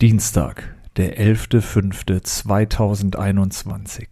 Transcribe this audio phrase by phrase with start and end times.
[0.00, 4.06] Dienstag, der 11.05.2021.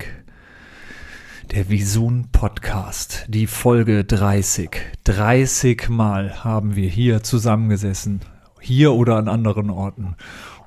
[1.50, 4.68] Der Visun Podcast, die Folge 30.
[5.04, 8.20] 30 Mal haben wir hier zusammengesessen,
[8.60, 10.16] hier oder an anderen Orten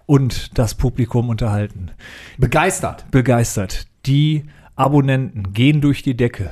[0.08, 1.92] und das Publikum unterhalten.
[2.40, 3.06] Begeistert.
[3.12, 3.86] Begeistert.
[4.08, 4.46] Die
[4.76, 6.50] Abonnenten gehen durch die Decke.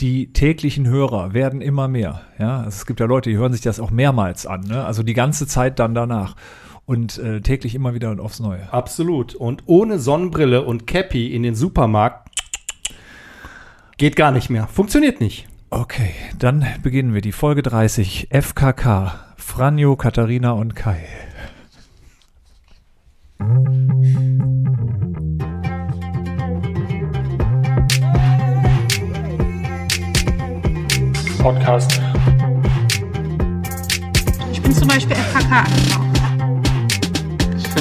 [0.00, 2.20] Die täglichen Hörer werden immer mehr.
[2.38, 4.60] Ja, es gibt ja Leute, die hören sich das auch mehrmals an.
[4.60, 4.84] Ne?
[4.84, 6.36] Also die ganze Zeit dann danach
[6.86, 8.72] und äh, täglich immer wieder aufs Neue.
[8.72, 9.34] Absolut.
[9.34, 12.28] Und ohne Sonnenbrille und Cappy in den Supermarkt
[13.96, 14.66] geht gar nicht mehr.
[14.66, 15.46] Funktioniert nicht.
[15.70, 19.34] Okay, dann beginnen wir die Folge 30 FKK.
[19.36, 21.04] Franjo, Katharina und Kai.
[31.38, 32.00] Podcast.
[34.52, 36.13] Ich bin zum Beispiel FKK angetaucht.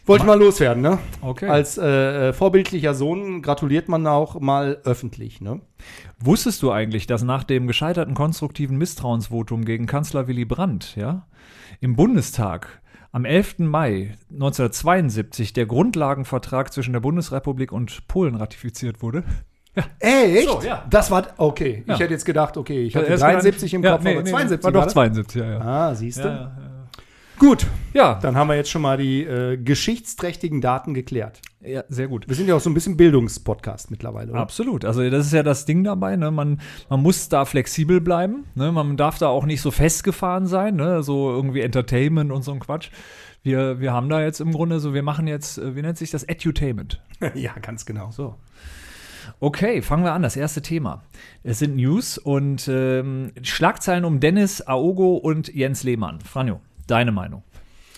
[0.07, 1.01] Wollte ich mal loswerden, ne?
[1.21, 1.49] Okay.
[1.49, 5.61] Als äh, äh, vorbildlicher Sohn gratuliert man auch mal öffentlich, ne?
[6.21, 11.27] Wusstest du eigentlich, dass nach dem gescheiterten konstruktiven Misstrauensvotum gegen Kanzler Willy Brandt, ja,
[11.81, 12.81] im Bundestag
[13.11, 13.61] am 11.
[13.61, 19.25] Mai 1972 der Grundlagenvertrag zwischen der Bundesrepublik und Polen ratifiziert wurde?
[19.99, 20.49] Echt?
[20.49, 20.85] So, ja.
[20.89, 21.83] Das war, okay.
[21.87, 21.95] Ja.
[21.95, 24.31] Ich hätte jetzt gedacht, okay, ich hatte Erst 73 im Kopf, ja, aber nee, nee,
[24.31, 24.93] 72 War doch das?
[24.93, 25.61] 72, ja, ja.
[25.61, 26.53] Ah, siehst du?
[27.39, 28.15] Gut, ja.
[28.15, 31.43] dann haben wir jetzt schon mal die äh, geschichtsträchtigen Daten geklärt.
[31.61, 32.27] ja, sehr gut.
[32.29, 34.33] Wir sind ja auch so ein bisschen Bildungspodcast mittlerweile.
[34.33, 34.41] Oder?
[34.41, 34.87] Absolut.
[34.87, 36.17] Also das ist ja das Ding dabei.
[36.17, 36.31] Ne?
[36.31, 38.47] Man, man muss da flexibel bleiben.
[38.55, 38.73] Ne?
[38.73, 40.77] Man darf da auch nicht so festgefahren sein.
[40.77, 41.03] Ne?
[41.03, 42.91] So irgendwie Entertainment und so ein Quatsch.
[43.43, 46.11] Wir, wir haben da jetzt im Grunde so, wir machen jetzt, äh, wie nennt sich
[46.11, 46.25] das?
[46.25, 47.03] Edutainment.
[47.35, 48.11] ja, ganz genau.
[48.13, 48.35] So.
[49.41, 50.23] Okay, fangen wir an.
[50.23, 51.03] Das erste Thema.
[51.43, 56.21] Es sind News und ähm, Schlagzeilen um Dennis Aogo und Jens Lehmann.
[56.21, 57.43] Franjo, deine Meinung.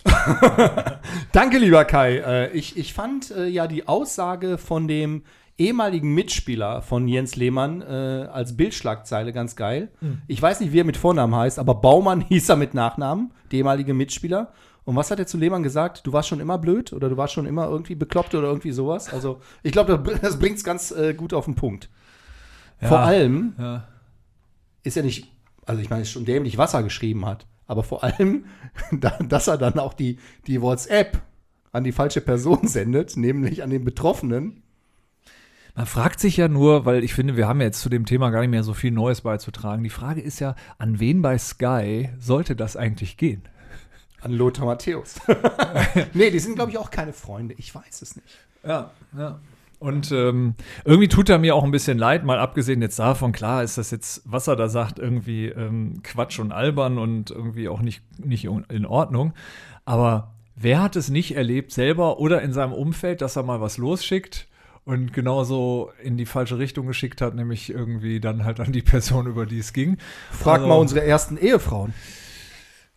[1.32, 2.19] Danke, lieber Kai.
[2.19, 5.22] Äh, ich, ich fand äh, ja die Aussage von dem
[5.59, 9.91] ehemaligen Mitspieler von Jens Lehmann äh, als Bildschlagzeile ganz geil.
[10.28, 13.59] Ich weiß nicht, wie er mit Vornamen heißt, aber Baumann hieß er mit Nachnamen, der
[13.59, 14.53] ehemalige Mitspieler.
[14.84, 16.06] Und was hat er zu Lehmann gesagt?
[16.06, 19.12] Du warst schon immer blöd oder du warst schon immer irgendwie bekloppt oder irgendwie sowas?
[19.12, 21.91] Also, ich glaube, das, bringt es ganz äh, gut auf den Punkt.
[22.81, 23.88] Vor allem Ja.
[24.84, 25.27] ist ja nicht,
[25.66, 28.47] also ich meine, ist schon dämlich, was er geschrieben hat, aber vor allem,
[28.91, 30.19] da- dass er dann auch die,
[30.49, 31.23] die WhatsApp
[31.71, 34.65] an die falsche Person sendet, nämlich an den Betroffenen.
[35.77, 38.31] Man fragt sich ja nur, weil ich finde, wir haben ja jetzt zu dem Thema
[38.31, 39.84] gar nicht mehr so viel Neues beizutragen.
[39.84, 43.42] Die Frage ist ja, an wen bei Sky sollte das eigentlich gehen?
[44.21, 45.21] An Lothar Matthäus.
[46.15, 47.54] nee, die sind, glaube ich, auch keine Freunde.
[47.59, 48.27] Ich weiß es nicht.
[48.65, 49.39] Ja, ja.
[49.78, 50.54] Und ähm,
[50.84, 53.92] irgendwie tut er mir auch ein bisschen leid, mal abgesehen jetzt davon, klar ist das
[53.92, 58.45] jetzt, was er da sagt, irgendwie ähm, Quatsch und albern und irgendwie auch nicht, nicht
[58.45, 59.34] in Ordnung.
[59.84, 63.78] Aber wer hat es nicht erlebt, selber oder in seinem Umfeld, dass er mal was
[63.78, 64.48] losschickt
[64.84, 69.27] und genauso in die falsche Richtung geschickt hat, nämlich irgendwie dann halt an die Person,
[69.28, 69.97] über die es ging.
[70.33, 71.95] Frag Also- mal unsere ersten Ehefrauen.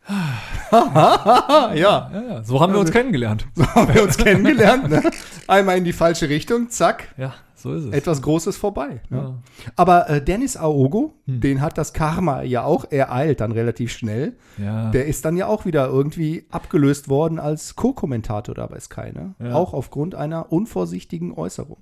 [0.72, 3.48] ja, Ja, ja, so haben wir uns kennengelernt.
[3.56, 4.90] so haben wir uns kennengelernt.
[4.90, 5.04] Ne?
[5.48, 7.14] Einmal in die falsche Richtung, zack.
[7.18, 7.94] Ja, so ist es.
[7.94, 9.02] Etwas Großes vorbei.
[9.10, 9.18] Ja.
[9.18, 9.34] Ja.
[9.76, 14.38] Aber äh, Dennis Aogo, den hat das Karma ja auch ereilt dann relativ schnell.
[14.58, 14.90] Ja.
[14.92, 19.36] Der ist dann ja auch wieder irgendwie abgelöst worden als Co-Kommentator da bei Sky, ne?
[19.40, 19.54] Ja.
[19.54, 21.78] Auch aufgrund einer unvorsichtigen Äußerung.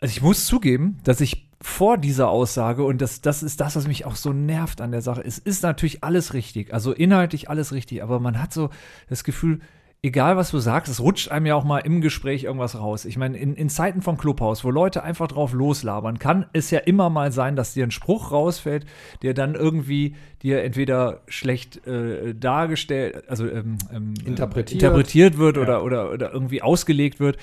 [0.00, 3.88] Also ich muss zugeben, dass ich vor dieser Aussage, und das, das ist das, was
[3.88, 7.72] mich auch so nervt an der Sache, es ist natürlich alles richtig, also inhaltlich alles
[7.72, 8.68] richtig, aber man hat so
[9.08, 9.60] das Gefühl,
[10.02, 13.06] egal was du sagst, es rutscht einem ja auch mal im Gespräch irgendwas raus.
[13.06, 16.80] Ich meine, in, in Zeiten von Clubhaus, wo Leute einfach drauf loslabern, kann es ja
[16.80, 18.84] immer mal sein, dass dir ein Spruch rausfällt,
[19.22, 24.82] der dann irgendwie dir entweder schlecht äh, dargestellt, also ähm, ähm, Interpretiert.
[24.82, 27.38] interpretiert wird oder, oder, oder irgendwie ausgelegt wird.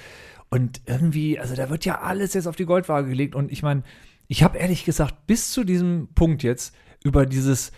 [0.52, 3.34] Und irgendwie, also da wird ja alles jetzt auf die Goldwaage gelegt.
[3.34, 3.82] Und ich meine,
[4.32, 6.74] ich habe ehrlich gesagt bis zu diesem Punkt jetzt
[7.04, 7.74] über dieses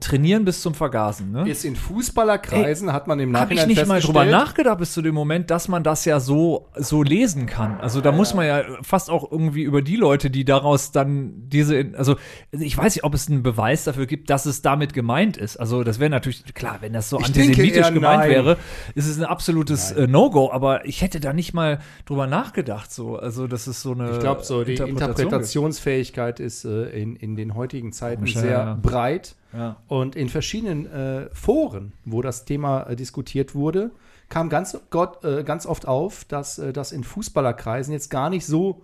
[0.00, 1.48] Trainieren bis zum Vergasen, ne?
[1.48, 5.02] Ist in Fußballerkreisen, hat man im Habe ich Nachhinein nicht mal drüber nachgedacht bis zu
[5.02, 7.78] dem Moment, dass man das ja so, so lesen kann.
[7.80, 11.92] Also da muss man ja fast auch irgendwie über die Leute, die daraus dann diese,
[11.96, 12.16] also
[12.52, 15.58] ich weiß nicht, ob es einen Beweis dafür gibt, dass es damit gemeint ist.
[15.58, 18.30] Also das wäre natürlich, klar, wenn das so Ich antisemitisch gemeint nein.
[18.30, 18.56] wäre,
[18.94, 20.50] ist es ein absolutes äh, No-Go.
[20.50, 22.90] Aber ich hätte da nicht mal drüber nachgedacht.
[22.90, 23.16] So.
[23.16, 27.36] Also das ist so eine Ich glaube, so die Interpretation Interpretationsfähigkeit ist äh, in, in
[27.36, 28.78] den heutigen Zeiten ja, sehr ja.
[28.80, 29.36] breit.
[29.56, 29.76] Ja.
[29.88, 33.90] Und in verschiedenen äh, Foren, wo das Thema äh, diskutiert wurde,
[34.28, 38.44] kam ganz, Gott, äh, ganz oft auf, dass äh, das in Fußballerkreisen jetzt gar nicht
[38.44, 38.82] so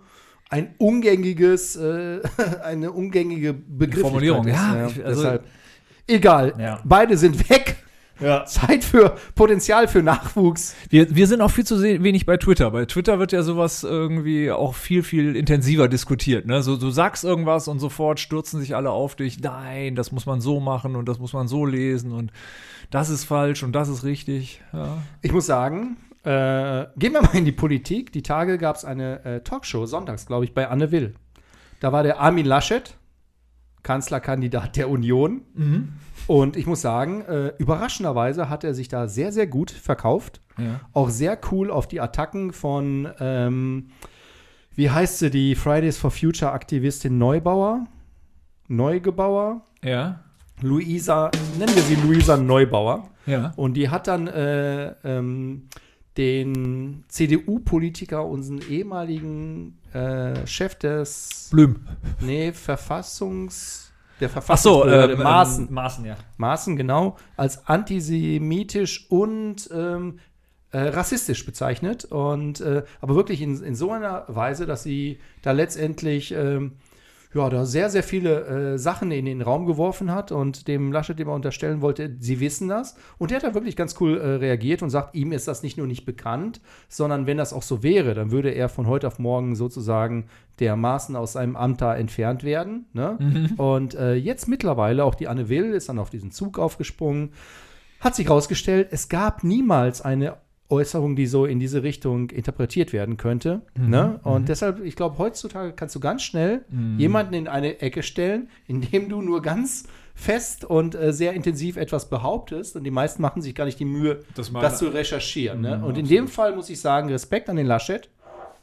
[0.49, 2.21] ein ungängiges, äh,
[2.63, 4.55] eine ungängige Begrifflichkeit Formulierung, ist.
[4.55, 5.43] ja, ich- also- deshalb.
[6.07, 6.81] Egal, Ja.
[6.83, 7.77] beide sind weg.
[8.23, 8.45] Ja.
[8.45, 10.75] Zeit für Potenzial für Nachwuchs.
[10.89, 12.71] Wir, wir sind auch viel zu wenig bei Twitter.
[12.71, 16.45] Bei Twitter wird ja sowas irgendwie auch viel, viel intensiver diskutiert.
[16.45, 16.63] Ne?
[16.63, 19.39] So, du sagst irgendwas und sofort stürzen sich alle auf dich.
[19.39, 22.31] Nein, das muss man so machen und das muss man so lesen und
[22.89, 24.61] das ist falsch und das ist richtig.
[24.71, 24.97] Ja.
[25.21, 28.13] Ich muss sagen, äh, gehen wir mal in die Politik.
[28.13, 31.15] Die Tage gab es eine äh, Talkshow, sonntags, glaube ich, bei Anne Will.
[31.79, 32.95] Da war der Armin Laschet,
[33.83, 35.41] Kanzlerkandidat der Union.
[36.27, 40.41] Und ich muss sagen, äh, überraschenderweise hat er sich da sehr, sehr gut verkauft.
[40.57, 40.79] Ja.
[40.93, 43.89] Auch sehr cool auf die Attacken von, ähm,
[44.75, 47.87] wie heißt sie, die Fridays for Future Aktivistin Neubauer?
[48.67, 49.61] Neugebauer?
[49.83, 50.21] Ja.
[50.61, 53.09] Luisa, nennen wir sie Luisa Neubauer.
[53.25, 53.53] Ja.
[53.55, 55.67] Und die hat dann äh, ähm,
[56.17, 61.87] den CDU-Politiker, unseren ehemaligen äh, Chef des Blüm.
[62.19, 63.82] nee, Verfassungs
[64.23, 66.15] der Ach so, Verfassungsbehörde ähm, Maaßen, ähm, Maaßen, ja.
[66.37, 70.19] Maaßen genau als antisemitisch und ähm,
[70.71, 75.51] äh, rassistisch bezeichnet und äh, aber wirklich in, in so einer Weise, dass sie da
[75.51, 76.73] letztendlich ähm,
[77.33, 81.19] ja, da sehr, sehr viele äh, Sachen in den Raum geworfen hat und dem Laschet
[81.19, 82.95] immer unterstellen wollte, sie wissen das.
[83.17, 85.77] Und der hat da wirklich ganz cool äh, reagiert und sagt, ihm ist das nicht
[85.77, 89.19] nur nicht bekannt, sondern wenn das auch so wäre, dann würde er von heute auf
[89.19, 90.25] morgen sozusagen
[90.59, 92.85] dermaßen aus seinem Amt da entfernt werden.
[92.93, 93.17] Ne?
[93.57, 97.31] Und äh, jetzt mittlerweile, auch die Anne Will ist dann auf diesen Zug aufgesprungen,
[97.99, 100.37] hat sich herausgestellt, es gab niemals eine
[100.69, 103.61] Äußerung, die so in diese Richtung interpretiert werden könnte.
[103.77, 104.19] Ne?
[104.23, 106.65] Und deshalb, ich glaube, heutzutage kannst du ganz schnell
[106.97, 109.83] jemanden in eine Ecke stellen, indem du nur ganz
[110.15, 112.75] fest und äh, sehr intensiv etwas behauptest.
[112.75, 115.61] Und die meisten machen sich gar nicht die Mühe, Das das, zu recherchieren.
[115.61, 115.83] Ne?
[115.83, 118.09] Und in dem Fall muss ich sagen, Respekt an den Laschet.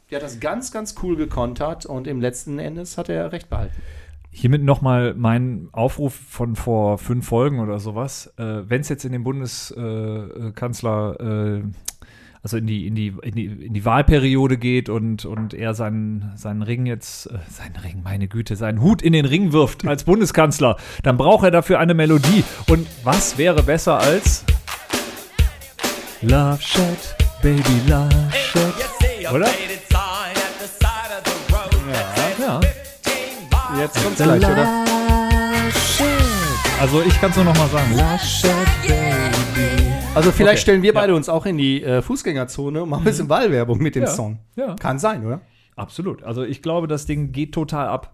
[0.09, 3.75] Der hat das ganz, ganz cool gekontert und im letzten Endes hat er recht behalten.
[4.33, 8.33] Hiermit nochmal mein Aufruf von vor fünf Folgen oder sowas.
[8.37, 11.63] Äh, Wenn es jetzt in den Bundeskanzler, äh, äh,
[12.43, 16.31] also in die, in, die, in, die, in die Wahlperiode geht und, und er seinen,
[16.35, 20.05] seinen Ring jetzt, äh, seinen Ring, meine Güte, seinen Hut in den Ring wirft als
[20.05, 22.43] Bundeskanzler, dann braucht er dafür eine Melodie.
[22.67, 24.43] Und was wäre besser als
[26.21, 28.73] Love Shot, Baby Love Shot?
[29.33, 29.47] Oder?
[32.39, 32.59] Ja.
[33.79, 34.85] Jetzt kommt's gleich, oder?
[36.81, 37.95] Also ich kann es nur noch mal sagen.
[37.95, 39.00] Laschet, Baby.
[40.13, 40.99] Also vielleicht Okay, stellen wir ja.
[40.99, 44.09] beide uns auch in die äh, Fußgängerzone und machen ein bisschen Wahlwerbung mit dem Ja,
[44.09, 44.39] Song.
[44.55, 44.75] ja.
[44.75, 45.41] Kann sein, oder?
[45.77, 46.23] Absolut.
[46.23, 48.13] Also ich glaube, das Ding geht total ab.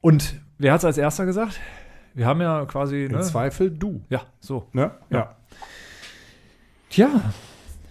[0.00, 1.58] Und wer hat es als erster gesagt?
[2.14, 3.04] Wir haben ja quasi.
[3.06, 3.20] Im Ne?
[3.22, 4.00] Zweifel du.
[4.08, 4.68] Ja, so.
[4.72, 4.92] Ne?
[5.10, 5.34] Ja.
[6.88, 7.08] Tja.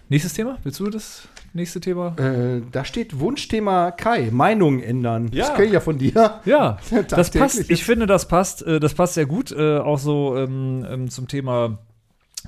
[0.08, 0.56] Nächstes Thema?
[0.62, 2.16] Willst du das nächste Thema?
[2.18, 5.28] Äh, da steht Wunschthema Kai, Meinung ändern.
[5.32, 5.46] Ja.
[5.46, 6.40] Das kenne ich ja von dir.
[6.46, 6.78] Ja,
[7.10, 7.70] das passt.
[7.70, 8.62] Ich finde, das passt.
[8.66, 9.52] Äh, das passt sehr gut.
[9.52, 11.78] Äh, auch so ähm, ähm, zum Thema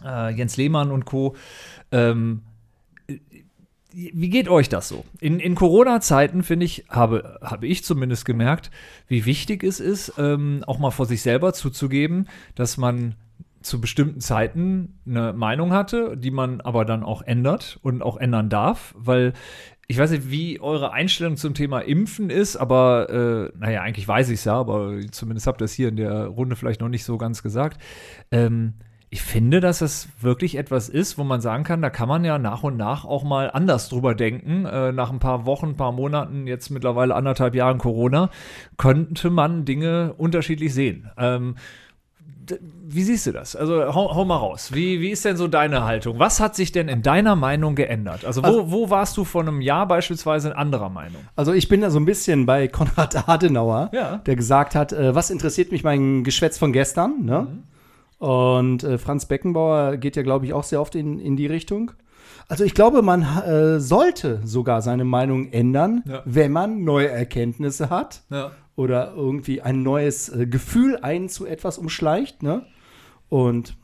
[0.04, 1.36] äh, Jens Lehmann und Co.
[1.92, 2.42] Ähm,
[3.08, 3.18] äh,
[3.92, 5.04] wie geht euch das so?
[5.20, 8.70] In, in Corona-Zeiten, finde ich, habe, habe ich zumindest gemerkt,
[9.08, 13.14] wie wichtig es ist, ähm, auch mal vor sich selber zuzugeben, dass man
[13.62, 18.48] zu bestimmten Zeiten eine Meinung hatte, die man aber dann auch ändert und auch ändern
[18.48, 19.32] darf, weil
[19.90, 24.28] ich weiß nicht, wie eure Einstellung zum Thema Impfen ist, aber äh, naja, eigentlich weiß
[24.28, 27.04] ich es ja, aber zumindest habt ihr es hier in der Runde vielleicht noch nicht
[27.04, 27.80] so ganz gesagt.
[28.30, 28.74] Ähm,
[29.10, 32.38] ich finde, dass es wirklich etwas ist, wo man sagen kann, da kann man ja
[32.38, 34.66] nach und nach auch mal anders drüber denken.
[34.66, 38.28] Äh, nach ein paar Wochen, ein paar Monaten, jetzt mittlerweile anderthalb Jahren Corona,
[38.76, 41.10] könnte man Dinge unterschiedlich sehen.
[41.16, 41.56] Ähm,
[42.90, 43.54] wie siehst du das?
[43.56, 44.70] Also hau, hau mal raus.
[44.72, 46.18] Wie, wie ist denn so deine Haltung?
[46.18, 48.24] Was hat sich denn in deiner Meinung geändert?
[48.24, 51.20] Also wo, Also- wo warst du vor einem Jahr beispielsweise in anderer Meinung?
[51.36, 54.16] Also ich bin da so ein bisschen bei Konrad Adenauer, Ja.
[54.18, 57.46] der gesagt hat, äh, was interessiert mich mein Geschwätz von gestern, ne?
[58.18, 61.92] Und äh, Franz Beckenbauer geht ja, glaube ich, auch sehr oft in, in die Richtung.
[62.48, 66.22] Also ich glaube, man äh, sollte sogar seine Meinung ändern, Ja.
[66.24, 68.52] wenn man neue Erkenntnisse hat Ja.
[68.74, 72.64] oder irgendwie ein neues äh, Gefühl einen zu etwas umschleicht, ne?
[73.28, 73.76] Und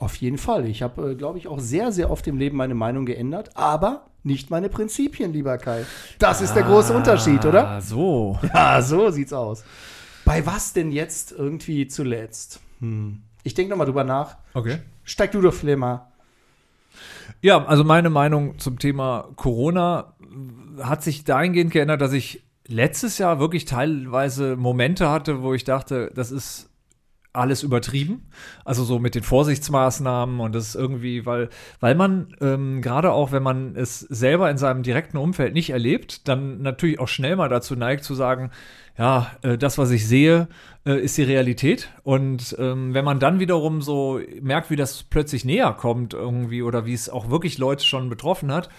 [0.00, 0.66] auf jeden Fall.
[0.66, 4.06] Ich habe, äh, glaube ich, auch sehr, sehr oft im Leben meine Meinung geändert, aber
[4.24, 5.84] nicht meine Prinzipien, lieber Kai.
[6.18, 7.68] Das ist der große Unterschied, oder?
[7.68, 8.38] Ah, so.
[8.52, 9.64] Ja, so sieht's aus.
[10.24, 12.60] Bei was denn jetzt irgendwie zuletzt?
[12.80, 13.22] Hm.
[13.42, 14.36] Ich denke nochmal drüber nach.
[14.54, 14.78] Okay.
[15.04, 16.08] Steig du doch vielleicht mal.
[17.40, 20.14] Ja, also meine Meinung zum Thema Corona
[20.82, 26.10] hat sich dahingehend geändert, dass ich letztes Jahr wirklich teilweise Momente hatte, wo ich dachte,
[26.14, 26.68] das ist
[27.32, 28.28] alles übertrieben.
[28.64, 33.32] Also so mit den Vorsichtsmaßnahmen und das ist irgendwie, weil, weil man ähm, gerade auch,
[33.32, 37.48] wenn man es selber in seinem direkten Umfeld nicht erlebt, dann natürlich auch schnell mal
[37.48, 38.50] dazu neigt zu sagen,
[38.96, 40.48] ja, äh, das, was ich sehe,
[40.88, 41.90] äh, ist die Realität.
[42.02, 46.86] Und ähm, wenn man dann wiederum so merkt, wie das plötzlich näher kommt irgendwie oder
[46.86, 48.70] wie es auch wirklich Leute schon betroffen hat,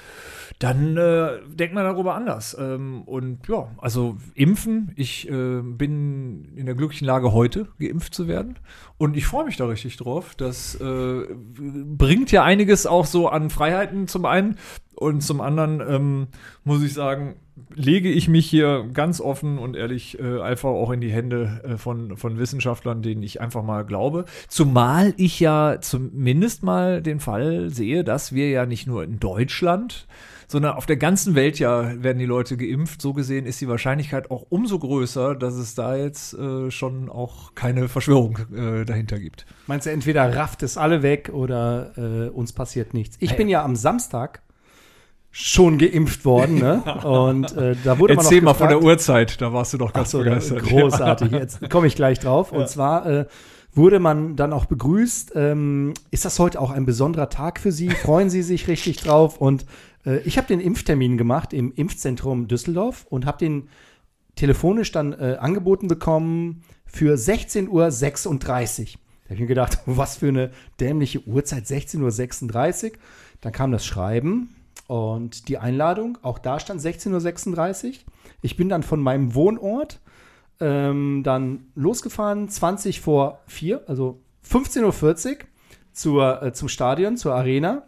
[0.57, 2.57] dann äh, denkt man darüber anders.
[2.59, 8.27] Ähm, und ja, also impfen, ich äh, bin in der glücklichen Lage, heute geimpft zu
[8.27, 8.57] werden.
[8.97, 10.33] Und ich freue mich da richtig drauf.
[10.35, 14.57] Das äh, bringt ja einiges auch so an Freiheiten zum einen.
[14.99, 16.27] Und zum anderen ähm,
[16.65, 17.35] muss ich sagen,
[17.73, 21.77] lege ich mich hier ganz offen und ehrlich äh, einfach auch in die Hände äh,
[21.77, 24.25] von, von Wissenschaftlern, denen ich einfach mal glaube.
[24.49, 30.05] Zumal ich ja zumindest mal den Fall sehe, dass wir ja nicht nur in Deutschland,
[30.49, 33.01] sondern auf der ganzen Welt ja werden die Leute geimpft.
[33.01, 37.55] So gesehen ist die Wahrscheinlichkeit auch umso größer, dass es da jetzt äh, schon auch
[37.55, 39.45] keine Verschwörung äh, dahinter gibt.
[39.65, 43.15] Meinst du, entweder rafft es alle weg oder äh, uns passiert nichts?
[43.21, 44.41] Ich bin ja am Samstag
[45.31, 46.81] schon geimpft worden, ne?
[47.05, 49.77] Und äh, da wurde Erzähl man mal noch von der gefragt- Uhrzeit, da warst du
[49.77, 50.63] doch ganz so, begeistert.
[50.63, 51.31] großartig.
[51.31, 52.51] Jetzt komme ich gleich drauf.
[52.51, 53.25] Und zwar äh,
[53.73, 55.33] wurde man dann auch begrüßt.
[55.35, 57.89] Ähm, ist das heute auch ein besonderer Tag für Sie?
[57.89, 59.37] Freuen Sie sich richtig drauf?
[59.37, 59.65] Und
[60.05, 63.69] äh, ich habe den Impftermin gemacht im Impfzentrum Düsseldorf und habe den
[64.35, 67.89] telefonisch dann äh, angeboten bekommen für 16.36 Uhr.
[67.89, 72.91] Da habe ich mir gedacht, was für eine dämliche Uhrzeit, 16.36 Uhr.
[73.41, 74.55] Dann kam das Schreiben
[74.89, 77.93] und die Einladung, auch da stand 16.36 Uhr.
[78.41, 79.99] Ich bin dann von meinem Wohnort
[80.59, 85.37] ähm, dann losgefahren, 20 vor 4, also 15.40 Uhr
[85.91, 87.83] zur, äh, zum Stadion, zur Arena.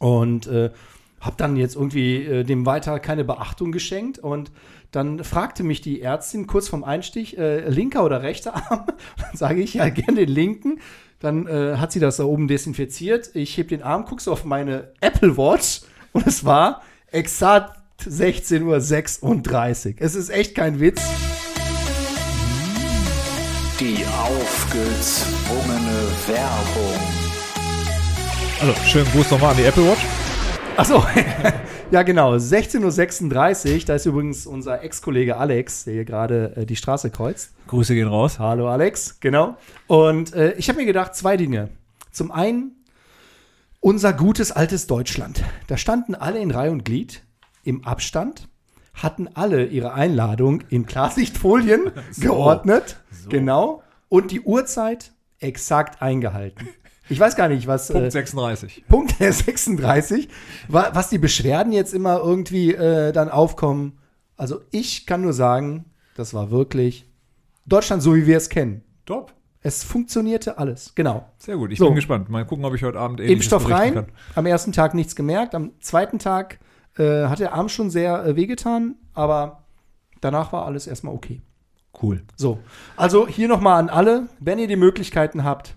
[0.00, 0.72] Und äh,
[1.18, 4.18] habe dann jetzt irgendwie äh, dem weiter keine Beachtung geschenkt.
[4.18, 4.52] Und
[4.90, 8.84] dann fragte mich die Ärztin kurz vorm Einstieg, äh, linker oder rechter Arm?
[9.16, 10.80] Dann sage ich ja gerne den linken.
[11.20, 13.30] Dann äh, hat sie das da oben desinfiziert.
[13.32, 15.80] Ich heb den Arm, guck so auf meine Apple Watch
[16.12, 18.76] und es war exakt 16.36 Uhr.
[19.98, 21.02] Es ist echt kein Witz.
[23.80, 27.00] Die aufgezwungene Werbung.
[28.60, 30.02] Also, schönen Gruß nochmal an die Apple Watch.
[30.76, 31.04] Achso,
[31.90, 36.76] ja genau, 16.36 Uhr, da ist übrigens unser Ex-Kollege Alex, der hier gerade äh, die
[36.76, 37.52] Straße kreuzt.
[37.66, 38.38] Grüße gehen raus.
[38.38, 39.56] Hallo Alex, genau.
[39.86, 41.68] Und äh, ich habe mir gedacht, zwei Dinge.
[42.10, 42.81] Zum einen,
[43.82, 45.44] unser gutes altes Deutschland.
[45.66, 47.22] Da standen alle in Reihe und Glied
[47.64, 48.48] im Abstand,
[48.94, 52.96] hatten alle ihre Einladung in Klarsichtfolien geordnet.
[53.28, 53.82] Genau.
[54.08, 56.68] Und die Uhrzeit exakt eingehalten.
[57.08, 57.88] Ich weiß gar nicht, was.
[57.88, 58.84] Punkt äh, 36.
[58.88, 60.28] Punkt 36,
[60.68, 63.98] wa- was die Beschwerden jetzt immer irgendwie äh, dann aufkommen.
[64.36, 65.86] Also ich kann nur sagen,
[66.16, 67.06] das war wirklich
[67.66, 68.82] Deutschland so, wie wir es kennen.
[69.04, 69.34] Top.
[69.64, 71.28] Es funktionierte alles, genau.
[71.38, 71.70] Sehr gut.
[71.72, 71.86] Ich So.
[71.86, 72.28] bin gespannt.
[72.28, 74.06] Mal gucken, ob ich heute Abend ähnliches Impfstoff rein, kann.
[74.34, 76.58] am ersten Tag nichts gemerkt, am zweiten Tag
[76.98, 79.62] äh, hat der Arm schon sehr äh, wehgetan, aber
[80.20, 81.42] danach war alles erstmal okay.
[82.02, 82.22] Cool.
[82.36, 82.58] So,
[82.96, 85.76] also hier nochmal an alle, wenn ihr die Möglichkeiten habt,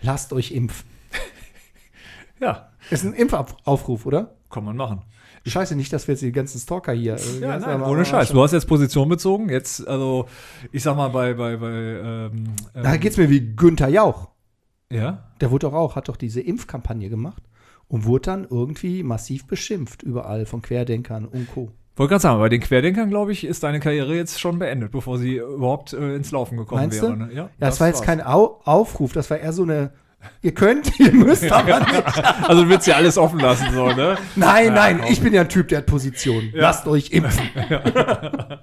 [0.00, 0.88] lasst euch impfen.
[2.40, 4.34] Ja, Ist ein Impfaufruf, oder?
[4.50, 5.02] kann man machen.
[5.46, 7.14] Scheiße, nicht, dass wir jetzt die ganzen Stalker hier.
[7.16, 8.30] äh, Ja, nein, ohne Scheiß.
[8.30, 9.48] Du hast jetzt Position bezogen.
[9.48, 10.26] Jetzt, also,
[10.72, 12.44] ich sag mal, bei, bei, bei, ähm,
[12.74, 14.28] ähm, Da geht's mir wie Günther Jauch.
[14.92, 17.42] ja, Der wurde doch auch, hat doch diese Impfkampagne gemacht
[17.88, 21.70] und wurde dann irgendwie massiv beschimpft überall von Querdenkern und Co.
[21.96, 25.18] Wollte gerade sagen, bei den Querdenkern, glaube ich, ist deine Karriere jetzt schon beendet, bevor
[25.18, 27.16] sie überhaupt äh, ins Laufen gekommen Meinst wäre.
[27.16, 27.28] Ne?
[27.32, 28.06] Ja, Ja, das, war jetzt war's.
[28.06, 29.92] kein Au Aufruf, das war eher so eine,
[30.42, 32.24] ihr könnt, ihr müsst aber nicht.
[32.48, 34.16] Also du willst ja alles offen lassen, so, ne?
[34.36, 36.50] Nein, nein, ich bin ja ein Typ, der hat Position.
[36.52, 37.48] Lasst euch impfen.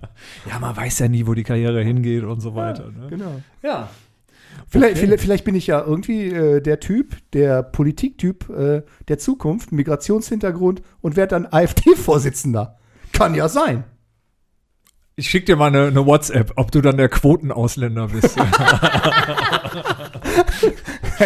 [0.49, 2.85] Ja, man weiß ja nie, wo die Karriere hingeht und so weiter.
[2.85, 3.07] Ne?
[3.09, 3.41] Genau.
[3.61, 3.89] Ja.
[4.67, 5.05] Vielleicht, Okay.
[5.05, 10.81] vielleicht, vielleicht bin ich ja irgendwie äh, der Typ, der Politiktyp äh, der Zukunft, Migrationshintergrund
[11.01, 12.77] und werde dann AfD-Vorsitzender.
[13.13, 13.83] Kann ja sein.
[15.19, 18.37] Ich schick dir mal eine, eine WhatsApp, ob du dann der Quotenausländer bist.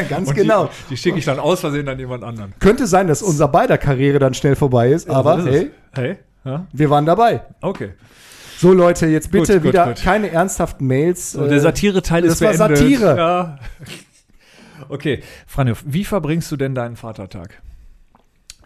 [0.09, 0.65] Ganz Und genau.
[0.65, 2.53] Die, die schicke ich dann aus Versehen an jemand anderen.
[2.59, 6.17] Könnte sein, dass unser beider Karriere dann schnell vorbei ist, aber So ist hey, Hey?
[6.45, 6.67] Ja?
[6.71, 7.41] wir waren dabei.
[7.59, 7.91] Okay.
[8.57, 10.01] So Leute, jetzt bitte Gut, gut, wieder gut.
[10.01, 11.33] keine ernsthaften Mails.
[11.33, 12.77] So, äh, der Satire-Teil das ist war beendet.
[12.77, 13.17] Satire.
[13.17, 13.59] Ja.
[14.89, 17.61] Okay, Franjo, wie verbringst du denn deinen Vatertag?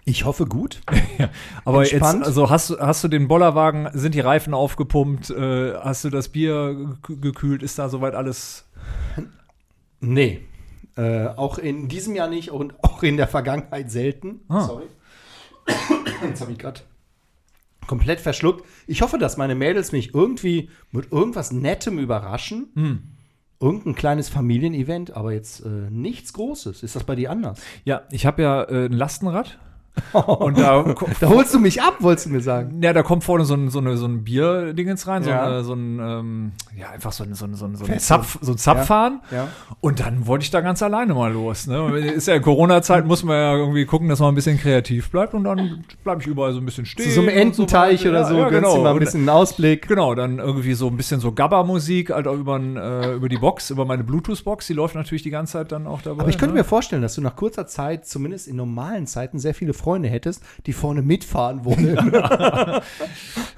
[0.05, 0.81] Ich hoffe gut.
[1.65, 2.19] Aber Entspannt.
[2.19, 6.09] jetzt, also hast, du- hast du den Bollerwagen, sind die Reifen aufgepumpt, äh, hast du
[6.09, 8.65] das Bier ge- gekühlt, ist da soweit alles?
[10.00, 10.41] Nee.
[10.97, 14.41] Äh, auch in diesem Jahr nicht und auch in der Vergangenheit selten.
[14.47, 14.62] Ah.
[14.62, 14.85] Sorry.
[16.24, 16.81] Jetzt habe ich gerade
[17.88, 18.65] komplett verschluckt.
[18.88, 22.67] Ich hoffe, dass meine Mädels mich irgendwie mit irgendwas Nettem überraschen.
[22.75, 23.03] Hm.
[23.59, 26.83] Irgendein kleines Familienevent, aber jetzt äh, nichts Großes.
[26.83, 27.59] Ist das bei dir anders?
[27.85, 29.57] Ja, ich habe ja äh, ein Lastenrad
[30.13, 30.83] und da,
[31.19, 32.81] Da holst du mich ab, wolltest du mir sagen.
[32.81, 35.45] ja, da kommt vorne so ein, so eine, so ein Bierdingens rein, Ja.
[35.45, 37.99] so, eine, so ein, ähm, ja, einfach so ein, so ein, so ein, so ein.
[37.99, 39.21] Zapf, so ein Zapfhahn.
[39.31, 39.47] Ja.
[39.81, 41.67] Und dann wollte ich da ganz alleine mal los.
[41.67, 41.97] Ne?
[41.99, 45.43] Ist ja Corona-Zeit, muss man ja irgendwie gucken, dass man ein bisschen kreativ bleibt und
[45.45, 47.05] dann bleibe ich überall so ein bisschen stehen.
[47.05, 48.09] Zu so einem Ententeich weiter.
[48.09, 48.81] oder Ja, so, ja, genau.
[48.81, 49.87] mal ein bisschen einen Ausblick.
[49.87, 53.69] Genau, dann irgendwie so ein bisschen so Gabba-Musik, halt auch über, äh, über die Box,
[53.69, 56.21] über meine Bluetooth-Box, die läuft natürlich die ganze Zeit dann auch dabei.
[56.21, 56.59] Aber ich könnte ne?
[56.61, 60.43] mir vorstellen, dass du nach kurzer Zeit, zumindest in normalen Zeiten, sehr viele Freunde hättest,
[60.65, 62.11] die vorne mitfahren wollen.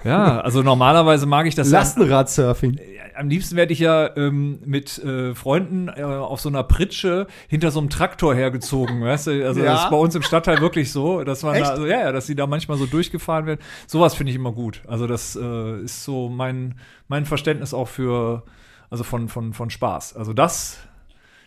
[0.03, 2.79] Ja, also normalerweise mag ich das Lastenradsurfing.
[3.15, 7.71] am liebsten werde ich ja ähm, mit äh, Freunden äh, auf so einer Pritsche hinter
[7.71, 9.45] so einem Traktor hergezogen, weißt du?
[9.45, 9.73] Also Ja?
[9.73, 12.27] das ist bei uns im Stadtteil wirklich so, dass man da, also, ja, ja, dass
[12.27, 13.59] die da manchmal so durchgefahren werden.
[13.87, 14.81] Sowas finde ich immer gut.
[14.87, 16.75] Also das äh, ist so mein,
[17.07, 18.43] mein Verständnis auch für,
[18.89, 20.15] also von, von, von Spaß.
[20.15, 20.77] Also das,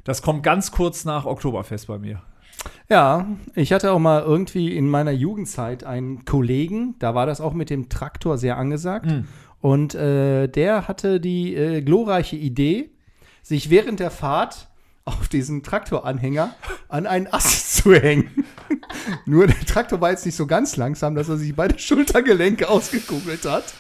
[0.05, 2.21] das kommt ganz kurz nach Oktoberfest bei mir.
[2.89, 7.53] Ja, ich hatte auch mal irgendwie in meiner Jugendzeit einen Kollegen, da war das auch
[7.53, 9.07] mit dem Traktor sehr angesagt.
[9.07, 9.27] Hm.
[9.61, 12.91] Und äh, der hatte die äh, glorreiche Idee,
[13.43, 14.69] sich während der Fahrt
[15.05, 16.55] auf diesen Traktoranhänger
[16.89, 18.45] an einen Ast zu hängen.
[19.27, 23.45] Nur der Traktor war jetzt nicht so ganz langsam, dass er sich beide Schultergelenke ausgekugelt
[23.45, 23.75] hat.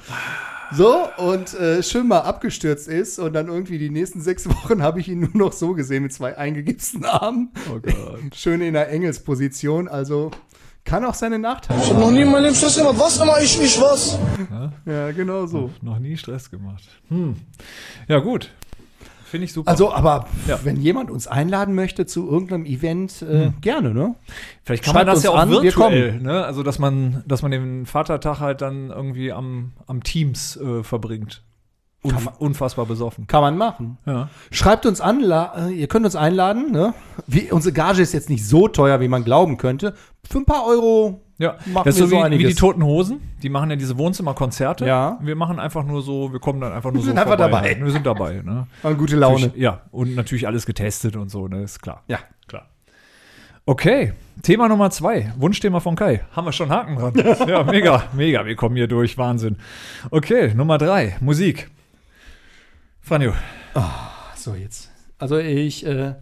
[0.72, 3.18] So, und äh, schön mal abgestürzt ist.
[3.18, 6.12] Und dann irgendwie die nächsten sechs Wochen habe ich ihn nur noch so gesehen mit
[6.12, 7.50] zwei eingegipsten Armen.
[7.70, 8.20] Oh Gott.
[8.34, 9.88] Schön in der Engelsposition.
[9.88, 10.30] Also
[10.84, 11.80] kann auch seine Nachteile.
[11.82, 12.96] Ich hab noch nie in meinem Leben Stress gemacht.
[12.98, 14.18] Was immer ich, ich was?
[14.86, 15.70] Ja, genau so.
[15.82, 16.84] Noch nie Stress gemacht.
[17.08, 17.36] Hm.
[18.08, 18.50] Ja, gut.
[19.30, 19.70] Finde ich super.
[19.70, 20.58] Also, aber Ja.
[20.64, 24.16] wenn jemand uns einladen möchte zu irgendeinem Event, äh, gerne, ne?
[24.64, 26.44] Vielleicht kann schreibt man das ja auch an, virtuell, ne?
[26.44, 31.44] Also dass man, dass man den Vatertag halt dann irgendwie am, am Teams äh, verbringt.
[32.02, 33.26] Unf unfassbar besoffen.
[33.26, 33.98] Kann man machen.
[34.06, 34.30] Ja.
[34.50, 36.92] Schreibt uns an, äh, ihr könnt uns einladen, ne?
[37.26, 39.94] Wie, unsere Gage ist jetzt nicht so teuer, wie man glauben könnte.
[40.28, 42.48] Für ein paar Euro Ja, Machen das ist wir so wie, wie einiges.
[42.50, 43.20] die Toten Hosen.
[43.42, 44.86] Die machen ja diese Wohnzimmerkonzerte.
[44.86, 45.18] Ja.
[45.22, 47.68] Wir machen einfach nur so, wir kommen dann einfach nur Wir so sind einfach vorbei.
[47.74, 47.80] dabei.
[47.82, 48.66] Wir sind dabei, ne?
[48.82, 49.46] haben gute Laune.
[49.46, 51.62] Natürlich- Ja, und natürlich alles getestet und so, ne?
[51.62, 52.04] Ist klar.
[52.08, 52.18] Ja.
[52.46, 52.66] Klar.
[53.64, 55.32] Okay, Thema Nummer zwei.
[55.38, 56.20] Wunschthema von Kai.
[56.32, 57.14] Haben wir schon Haken dran.
[57.48, 58.44] ja, mega, mega.
[58.44, 59.16] Wir kommen hier durch.
[59.16, 59.56] Wahnsinn.
[60.10, 61.16] Okay, Nummer drei.
[61.20, 61.70] Musik.
[63.00, 63.32] Franjo.
[64.36, 64.90] So, jetzt.
[65.18, 66.14] Also ich, äh,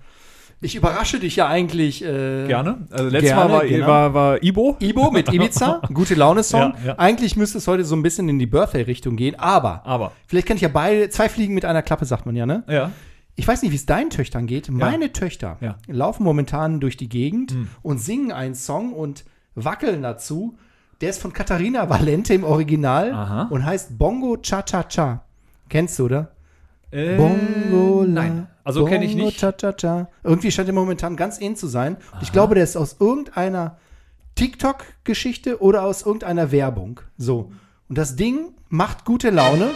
[0.61, 2.05] ich überrasche dich ja eigentlich.
[2.05, 2.79] Äh, Gerne.
[2.91, 3.87] Also letztes Gerne, Mal war, genau.
[3.87, 4.77] war, war Ibo.
[4.81, 6.75] Ibo mit Ibiza, gute Laune-Song.
[6.81, 6.99] Ja, ja.
[6.99, 10.13] Eigentlich müsste es heute so ein bisschen in die Birthday-Richtung gehen, aber Aber.
[10.27, 12.65] vielleicht kann ich ja beide, zwei Fliegen mit einer Klappe, sagt man ja, ne?
[12.69, 12.91] Ja.
[13.37, 14.69] Ich weiß nicht, wie es deinen Töchtern geht.
[14.69, 15.77] Meine Töchter Ja.
[15.87, 20.57] laufen momentan durch die Gegend und singen einen Song und wackeln dazu.
[21.01, 23.43] Der ist von Katharina Valente im Original Aha.
[23.51, 25.23] und heißt Bongo Cha Cha Cha.
[25.69, 26.33] Kennst du, oder?
[26.91, 28.47] Äh, Bongo la, Nein.
[28.65, 29.39] Also kenne ich nicht.
[29.41, 30.09] Cha Cha Cha.
[30.25, 31.97] Irgendwie scheint er momentan ganz in zu sein.
[32.13, 33.77] Und ich glaube, der ist aus irgendeiner
[34.37, 37.01] TikTok-Geschichte oder aus irgendeiner Werbung.
[37.17, 37.51] So.
[37.89, 39.71] Und das Ding macht gute Laune.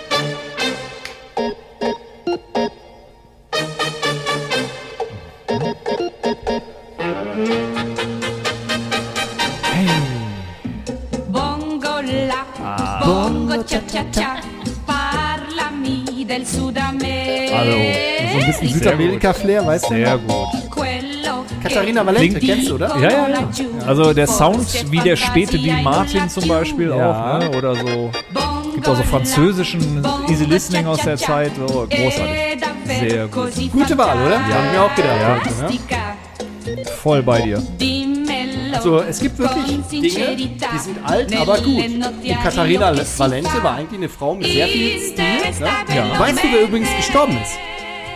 [11.30, 13.00] Bongo la, Ah.
[13.04, 14.36] bongo cha cha cha,
[14.86, 16.76] parlami del Sud
[17.62, 17.76] Also,
[18.32, 18.68] So ein bisschen.
[18.68, 19.94] Südamerika-Flair, weißt du?
[19.94, 20.46] Sehr gut.
[21.62, 22.88] Katharina Valente, kennst du, oder?
[22.98, 23.48] Ja, ja, ja.
[23.86, 27.36] Also der Sound wie der späte Dean Martin zum Beispiel Ja.
[27.36, 27.50] auch, ne?
[27.56, 28.10] oder so.
[28.74, 31.52] Gibt auch so französischen Easy Listening aus der Zeit.
[31.56, 32.36] So, großartig.
[33.00, 33.52] Sehr gut.
[33.72, 34.32] Gute Wahl, oder?
[34.34, 34.40] Ja.
[34.40, 35.20] Haben wir auch gedacht.
[35.20, 35.40] Ja.
[35.62, 36.84] heute, ne?
[37.00, 37.62] Voll bei dir.
[38.80, 41.84] So, es gibt wirklich Dinge, die sind alt, aber gut.
[41.84, 42.04] Und
[42.42, 45.24] Katharina Valente war eigentlich eine Frau mit sehr viel Stil.
[45.60, 45.68] Ne?
[45.94, 46.18] Ja.
[46.18, 47.52] Weißt du, wer übrigens gestorben ist?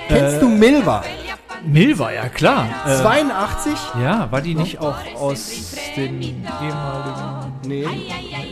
[0.09, 1.05] Kennst du Milva?
[1.65, 2.69] Milva, ja klar.
[2.87, 3.73] Äh, 82?
[4.01, 7.53] ja, war die nicht auch aus den ehemaligen.
[7.67, 7.87] Nee.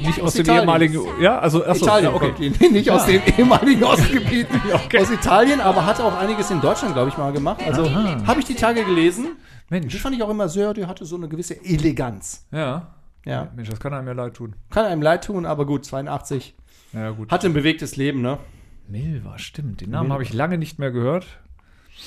[0.05, 0.63] Nicht aus, dem Italien.
[0.63, 1.01] ehemaligen.
[1.21, 2.51] Ja, also achso, Italien ja, okay.
[2.51, 2.69] die.
[2.69, 4.47] Nicht aus dem ehemaligen Ostgebiet.
[5.01, 7.61] Aus Italien, aber hat auch einiges in Deutschland, glaube ich, mal gemacht.
[7.67, 9.37] Also habe ich die Tage gelesen.
[9.71, 9.97] Die Mensch.
[9.97, 12.47] fand ich auch immer sehr, die hatte so eine gewisse Eleganz.
[12.53, 12.95] Ja.
[13.25, 13.49] Ja.
[13.57, 14.55] Mensch, das kann einem ja leid tun.
[14.71, 16.55] Kann einem leid tun, aber gut, 82.
[16.93, 17.31] Ja, gut.
[17.31, 18.39] Hatte ein bewegtes Leben, ne?
[18.89, 19.81] Milva, stimmt.
[19.81, 21.27] Den Namen habe ich lange nicht mehr gehört.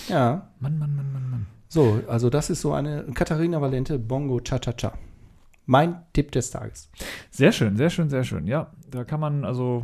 [0.08, 0.50] Ja.
[0.60, 1.46] Mann, Mann, Mann, Mann, Mann.
[1.70, 4.94] So, also das ist so eine Katharina Valente Bongo Cha-Cha-Cha.
[5.66, 6.90] Mein Tipp des Tages.
[7.30, 8.48] Sehr schön, sehr schön, sehr schön.
[8.48, 9.84] Ja, da kann man also.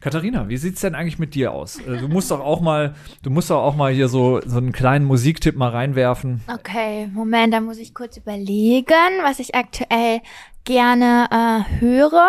[0.00, 1.78] Katharina, wie sieht's denn eigentlich mit dir aus?
[1.80, 4.72] Äh, Du musst doch auch mal, du musst doch auch mal hier so, so einen
[4.72, 6.40] kleinen Musiktipp mal reinwerfen.
[6.52, 10.20] Okay, Moment, da muss ich kurz überlegen, was ich aktuell
[10.64, 12.28] gerne äh, höre.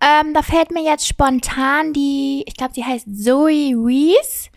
[0.00, 4.50] Ähm, da fällt mir jetzt spontan die, ich glaube, sie heißt Zoe Reese,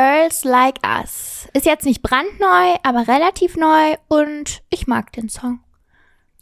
[0.00, 1.48] Girls Like Us.
[1.54, 5.60] Ist jetzt nicht brandneu, aber relativ neu und ich mag den Song.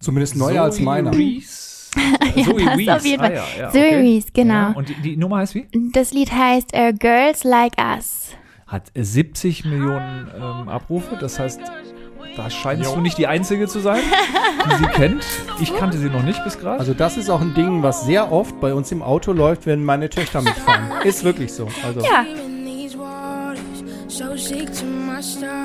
[0.00, 1.12] Zumindest neuer als meiner.
[2.34, 2.96] Ja, Zoe das Reese.
[2.96, 3.34] auf jeden Ah, Fall.
[3.36, 3.94] ja, ja, Zoe okay.
[4.00, 4.52] Reese, genau.
[4.54, 5.68] Ja, und die, die Nummer heißt wie?
[5.92, 8.30] Das Lied heißt äh, Girls Like Us.
[8.66, 11.16] Hat äh, 70 Millionen ähm, Abrufe.
[11.20, 11.60] Das heißt,
[12.36, 14.00] da scheinst du nicht die Einzige zu sein,
[14.68, 15.24] die sie kennt.
[15.60, 16.80] Ich kannte sie noch nicht bis gerade.
[16.80, 19.84] Also das ist auch ein Ding, was sehr oft bei uns im Auto läuft, wenn
[19.84, 20.90] meine Töchter mitfahren.
[21.04, 21.68] ist wirklich so.
[21.86, 22.24] Also Ja,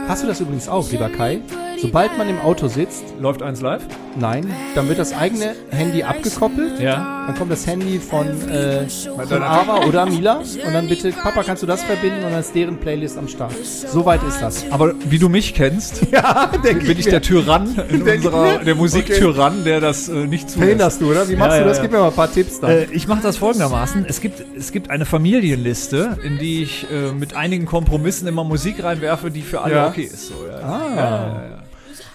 [0.07, 1.41] hast du das übrigens auch, lieber Kai?
[1.79, 3.85] Sobald man im Auto sitzt, Läuft eins live?
[4.19, 6.79] Nein, dann wird das eigene Handy abgekoppelt.
[6.79, 7.25] Ja.
[7.27, 11.63] Dann kommt das Handy von, äh, von Ava oder Mila und dann bitte, Papa, kannst
[11.63, 13.53] du das verbinden und dann ist deren Playlist am Start.
[13.63, 14.65] So weit ist das.
[14.71, 18.59] Aber wie du mich kennst, Ja, denke bin ich der Tyrann in Denk ich unserer,
[18.59, 20.57] der Musiktyrann, der das äh, nicht zulässt.
[20.57, 21.29] Verhinderst du, oder?
[21.29, 21.77] Wie machst Ja, du das?
[21.77, 22.69] ja, Gib mir mal ein paar Tipps da.
[22.69, 24.05] Äh, ich mache das folgendermaßen.
[24.07, 28.83] Es gibt, es gibt eine Familienliste, in die ich äh, mit einigen Kompromissen immer Musik
[28.83, 29.87] reinwerfe, die für alle Ja.
[29.87, 30.27] okay ist.
[30.29, 30.59] So, ja.
[30.67, 31.58] ah,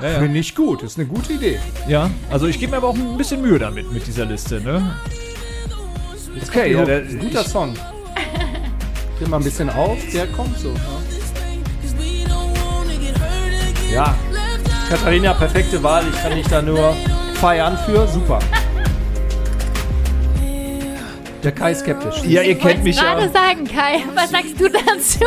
[0.04, 0.18] Ja, ja.
[0.18, 0.82] finde ich gut.
[0.82, 1.58] Ist eine gute Idee.
[1.88, 4.60] ja, also ich gebe mir aber auch ein bisschen Mühe damit, mit dieser Liste.
[4.60, 4.94] Ne?
[6.46, 7.74] Okay, ja, der, Ein guter ich, Song.
[9.18, 10.74] Dreh mal ein bisschen auf, der kommt so.
[13.90, 13.94] Ja.
[13.94, 14.14] ja.
[14.90, 16.04] Katharina, perfekte Wahl.
[16.12, 16.94] Ich kann dich da nur
[17.36, 18.06] feiern für.
[18.06, 18.40] Super.
[21.42, 22.22] Der Kai ist skeptisch.
[22.24, 23.14] ja, ihr kennt mich ja.
[23.14, 24.04] gerade sagen, Kai.
[24.14, 25.24] Was sagst du dazu?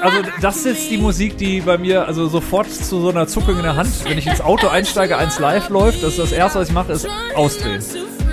[0.00, 3.56] Also das ist jetzt die Musik, die bei mir also sofort zu so einer Zuckung
[3.56, 6.60] in der Hand, wenn ich ins Auto einsteige, eins live läuft, das ist das erste,
[6.60, 7.82] was ich mache, ist ausdrehen.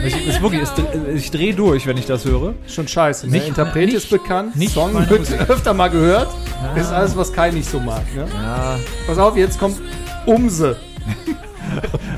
[0.05, 0.73] Ich, ist wirklich, ist,
[1.15, 2.53] ich drehe durch, wenn ich das höre.
[2.67, 3.25] Schon scheiße.
[3.27, 3.34] Ne?
[3.34, 4.55] Nicht- Interpret nicht- ist bekannt.
[4.55, 5.49] nicht Song wird Musik.
[5.49, 6.27] öfter mal gehört.
[6.75, 8.03] Ist alles, was Kai nicht so mag.
[8.15, 8.27] Ne?
[8.34, 8.77] Ja.
[9.08, 9.77] Pass auf, jetzt kommt
[10.25, 10.77] Umse.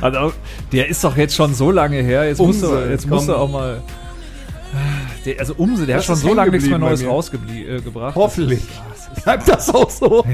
[0.01, 0.33] Also,
[0.71, 2.27] der ist doch jetzt schon so lange her.
[2.27, 3.81] Jetzt musst du, Umse, jetzt musst du auch mal.
[5.25, 7.55] Der, also Umse, der Das hat schon ist so lange nichts mehr Neues rausgebracht.
[8.15, 8.19] Äh.
[8.19, 8.61] Hoffentlich.
[9.23, 10.25] Bleibt das auch so?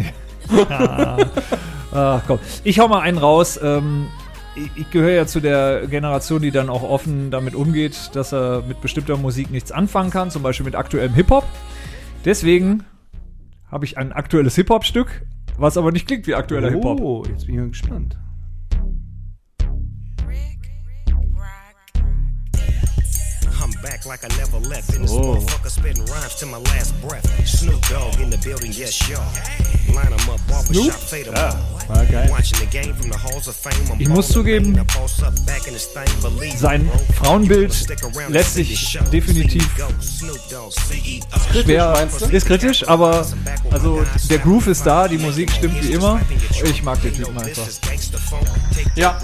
[1.91, 2.39] Ach komm.
[2.63, 3.59] Ich hau mal einen raus.
[3.62, 4.07] Ähm,
[4.55, 8.63] ich, ich gehöre ja zu der Generation, die dann auch offen damit umgeht, dass er
[8.67, 11.45] mit bestimmter Musik nichts anfangen kann, zum Beispiel mit aktuellem Hip-Hop.
[12.25, 12.83] Deswegen
[13.71, 15.25] habe ich ein aktuelles Hip-Hop-Stück,
[15.57, 16.99] was aber nicht klingt wie aktueller Hip-Hop.
[16.99, 18.17] Oh, jetzt bin ich mal gespannt.
[23.84, 24.96] Back like I never left.
[24.96, 25.19] In this oh.
[25.19, 27.28] motherfucker spitting rhymes to my last breath.
[27.46, 29.72] Snoop Dogg in the building, yes, y'all.
[29.88, 31.74] Line 'em up, barbershop, fade 'em all.
[31.88, 32.30] War geil.
[32.30, 33.74] Watching the game from the halls of fame.
[33.91, 34.80] I'm Ich muss zugeben,
[36.58, 36.89] sein.
[37.22, 37.88] Frauenbild
[38.30, 39.67] lässt sich definitiv.
[40.02, 41.63] Snoop CEO.
[41.63, 42.26] schwer, meinst du?
[42.28, 43.26] ist kritisch, aber
[43.72, 46.22] also der Groove ist da, die Musik stimmt wie immer.
[46.63, 47.67] Ich mag den Typen einfach.
[48.96, 49.19] Ja.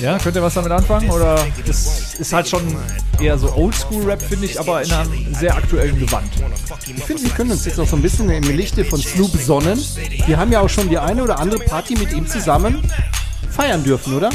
[0.00, 1.10] Ja, könnt ihr was damit anfangen?
[1.10, 2.76] Oder ist, ist halt schon
[3.20, 6.30] eher so Oldschool-Rap, finde ich, aber in einem sehr aktuellen Gewand.
[6.96, 9.32] Ich finde, wir können uns jetzt auch so ein bisschen im Lichte von Snoop
[9.76, 10.12] sonnen.
[10.26, 12.82] Wir haben ja auch schon die eine oder andere Party mit ihm zusammen
[13.50, 14.30] feiern dürfen, oder?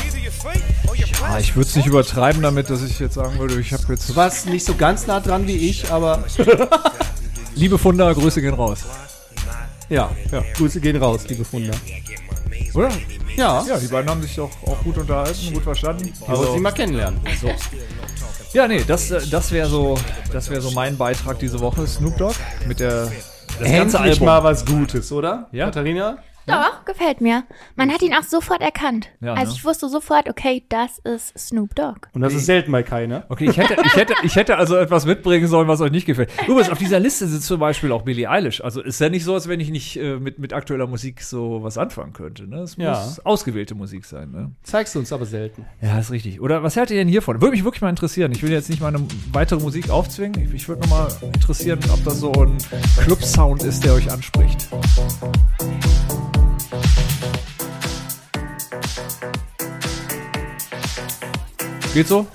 [1.24, 4.10] Ah, ich würde es nicht übertreiben damit, dass ich jetzt sagen würde, ich habe jetzt.
[4.10, 6.24] Du warst nicht so ganz nah dran wie ich, aber
[7.56, 8.80] Liebe Funder, Grüße gehen raus.
[9.90, 10.44] ja, ja.
[10.56, 11.74] Grüße gehen raus, liebe Funder.
[12.74, 12.90] Oder?
[13.36, 16.14] Ja, Ja, die beiden haben sich doch auch gut unterhalten, gut verstanden.
[16.26, 17.20] wir wollten sie mal kennenlernen.
[18.54, 19.98] Ja, nee, das, äh, das wäre so,
[20.32, 22.36] das wäre so mein Beitrag diese Woche, Snoop Dogg
[22.68, 23.12] mit der
[23.60, 24.26] das ganze Endlich Album.
[24.26, 25.48] mal was Gutes, oder?
[25.52, 25.66] Ja.
[25.66, 26.18] Katharina?
[26.50, 27.44] Doch, gefällt mir.
[27.76, 29.10] Man hat ihn auch sofort erkannt.
[29.22, 29.58] Ja, also ne?
[29.58, 32.08] ich wusste sofort, okay, das ist Snoop Dogg.
[32.14, 33.24] Und das ist selten bei Kai, ne?
[33.30, 36.30] Okay, ich hätte, ich, hätte, ich hätte also etwas mitbringen sollen, was euch nicht gefällt.
[36.48, 38.62] Übrigens, auf dieser Liste sitzt zum Beispiel auch Billie Eilish.
[38.64, 41.64] Also ist ja nicht so, als wenn ich nicht äh, mit, mit aktueller Musik so
[41.64, 42.48] was anfangen könnte.
[42.48, 42.60] Ne?
[42.62, 42.92] Es Ja.
[42.92, 44.32] muss ausgewählte Musik sein.
[44.32, 44.52] Ne?
[44.64, 45.66] Zeigst du uns aber selten.
[45.82, 46.42] Ja, ist richtig.
[46.42, 47.42] Oder was haltet ihr denn hiervon?
[47.42, 48.32] Würde mich wirklich mal interessieren.
[48.32, 49.00] Ich will jetzt nicht meine
[49.32, 50.42] weitere Musik aufzwingen.
[50.42, 52.58] Ich, ich würde noch mal interessieren, ob das so ein
[52.98, 54.68] Club-Sound ist, der euch anspricht.
[61.94, 62.28] Geht so?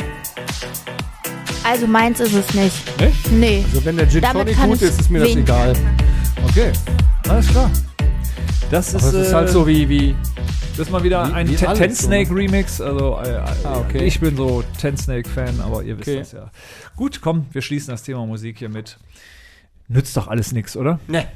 [1.62, 3.00] Also meins ist es nicht.
[3.00, 3.12] Ne?
[3.30, 3.64] Nee.
[3.66, 5.42] Also wenn der Gin Damit Tonic kann gut ich ist, ist mir das winken.
[5.44, 5.72] egal.
[6.48, 6.72] Okay.
[7.28, 7.70] Alles klar.
[8.70, 10.14] Das ist, es ist äh, halt so wie, wie
[10.76, 12.80] Das ist mal wieder Wie- ein wie Ten alles Ten so, Snake Remix.
[12.80, 14.04] Also äh, äh, Ah, okay.
[14.04, 16.18] ich bin so Ten Snake Fan, aber ihr wisst Okay.
[16.18, 16.50] das ja.
[16.96, 18.98] Gut, komm, wir schließen das Thema Musik hier mit.
[19.88, 20.98] Nützt doch alles nichts, oder?
[21.08, 21.26] Ne.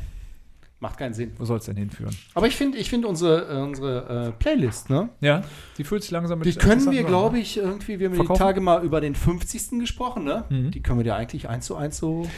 [0.80, 1.32] Macht keinen Sinn.
[1.36, 2.14] Wo soll es denn hinführen?
[2.34, 5.08] Aber ich finde ich find unsere, äh, unsere äh, Playlist, ne?
[5.20, 5.42] Ja,
[5.76, 8.34] die fühlt sich langsam mit Die können wir, glaube ich, irgendwie, wir haben die?
[8.34, 9.80] Tage mal über den 50.
[9.80, 10.44] gesprochen, ne?
[10.48, 10.70] Mhm.
[10.70, 12.28] Die können wir dir eigentlich eins zu eins so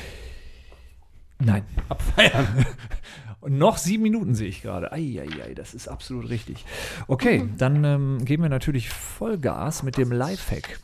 [1.40, 1.64] Nein.
[1.88, 2.66] abfeiern.
[3.40, 4.92] Und noch sieben Minuten sehe ich gerade.
[4.92, 6.66] Eieiei, das ist absolut richtig.
[7.08, 10.78] Okay, dann ähm, geben wir natürlich Vollgas mit dem Lifehack.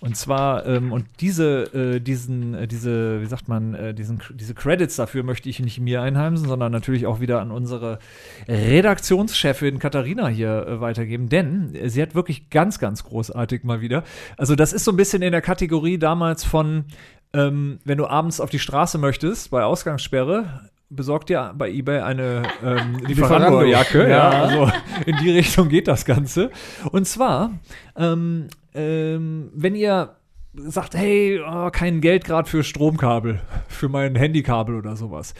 [0.00, 4.54] Und zwar, ähm, und diese, äh, diesen, äh, diese, wie sagt man, äh, diesen, diese
[4.54, 8.00] Credits dafür möchte ich nicht mir einheimsen, sondern natürlich auch wieder an unsere
[8.48, 14.02] Redaktionschefin Katharina hier äh, weitergeben, denn sie hat wirklich ganz, ganz großartig mal wieder.
[14.36, 16.86] Also, das ist so ein bisschen in der Kategorie damals von,
[17.32, 22.42] ähm, wenn du abends auf die Straße möchtest, bei Ausgangssperre, besorgt dir bei eBay eine
[22.62, 23.98] ähm, Lieferando-Jacke.
[23.98, 24.10] Lieferando.
[24.10, 24.32] Ja.
[24.32, 24.42] Ja.
[24.42, 24.72] also
[25.06, 26.50] in die Richtung geht das Ganze.
[26.90, 27.52] Und zwar,
[27.96, 30.16] ähm, ähm, wenn ihr
[30.52, 35.34] sagt, hey, oh, kein Geld gerade für Stromkabel, für mein Handykabel oder sowas.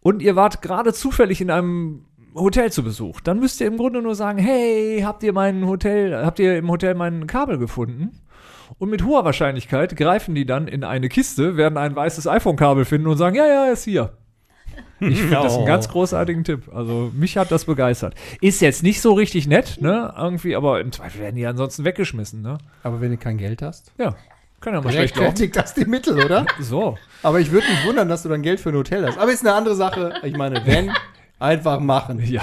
[0.00, 2.04] Und ihr wart gerade zufällig in einem
[2.36, 6.24] Hotel zu Besuch, dann müsst ihr im Grunde nur sagen, hey, habt ihr mein Hotel,
[6.24, 8.20] habt ihr im Hotel mein Kabel gefunden?
[8.78, 13.06] Und mit hoher Wahrscheinlichkeit greifen die dann in eine Kiste, werden ein weißes iPhone-Kabel finden
[13.06, 14.12] und sagen, ja, ja, ist hier.
[14.98, 16.70] Ich finde das einen ganz großartigen Tipp.
[16.74, 18.14] Also mich hat das begeistert.
[18.40, 20.12] Ist jetzt nicht so richtig nett, ne?
[20.16, 22.58] Irgendwie, aber im Zweifel werden die ansonsten weggeschmissen, ne?
[22.82, 24.14] Aber wenn du kein Geld hast, Ja.
[24.58, 25.52] Kann ja mal schlecht laufen.
[25.52, 26.46] das die Mittel, oder?
[26.60, 26.96] So.
[27.22, 29.18] Aber ich würde mich wundern, dass du dann Geld für ein Hotel hast.
[29.18, 30.14] Aber ist eine andere Sache.
[30.22, 30.90] Ich meine, wenn,
[31.38, 32.18] einfach machen.
[32.24, 32.42] Ja.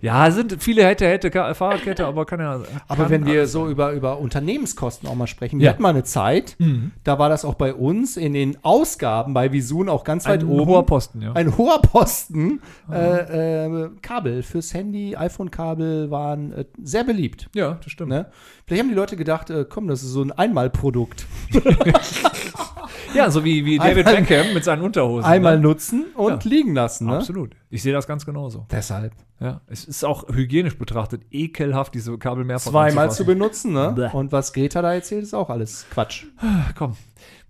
[0.00, 2.60] Ja, sind viele hätte, hätte Fahrradkette, aber kann ja.
[2.88, 5.72] Aber wenn wir so über, über Unternehmenskosten auch mal sprechen, wir Ja.
[5.72, 6.92] hatten mal eine Zeit, Mhm.
[7.04, 10.48] da war das auch bei uns in den Ausgaben bei Visun auch ganz weit Ein
[10.48, 10.66] oben.
[10.70, 11.32] hoher Posten, ja.
[11.32, 12.60] Ein hoher Posten.
[12.90, 17.48] Äh, äh, Kabel fürs Handy, iPhone-Kabel waren äh, sehr beliebt.
[17.54, 18.10] Ja, das stimmt.
[18.10, 18.26] Ne?
[18.66, 21.26] Vielleicht haben die Leute gedacht, äh, komm, das ist so ein Einmalprodukt.
[23.14, 25.24] Ja, so wie, wie David Einmal- Beckham mit seinen Unterhosen.
[25.24, 25.62] Einmal ne?
[25.62, 26.50] nutzen und Ja.
[26.50, 27.06] liegen lassen.
[27.06, 27.16] Ne?
[27.16, 27.52] Absolut.
[27.68, 28.66] Ich sehe das ganz genauso.
[28.70, 29.12] Deshalb.
[29.40, 33.92] Ja, es ist auch hygienisch betrachtet ekelhaft, diese Kabel mehrfach Zweimal zu benutzen, ne?
[33.94, 34.08] Bäh.
[34.16, 36.26] Und was Greta da erzählt, ist auch alles Quatsch.
[36.78, 36.96] Komm,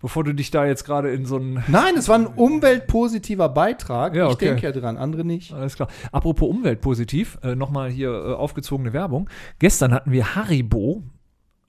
[0.01, 4.15] bevor du dich da jetzt gerade in so ein Nein, es war ein umweltpositiver Beitrag.
[4.15, 4.45] Ja, Ich okay.
[4.47, 5.53] denke ja dran, andere nicht.
[5.53, 5.87] Alles klar.
[6.11, 9.29] Apropos umweltpositiv, äh, nochmal hier äh, aufgezogene Werbung.
[9.59, 11.03] Gestern hatten wir Haribo,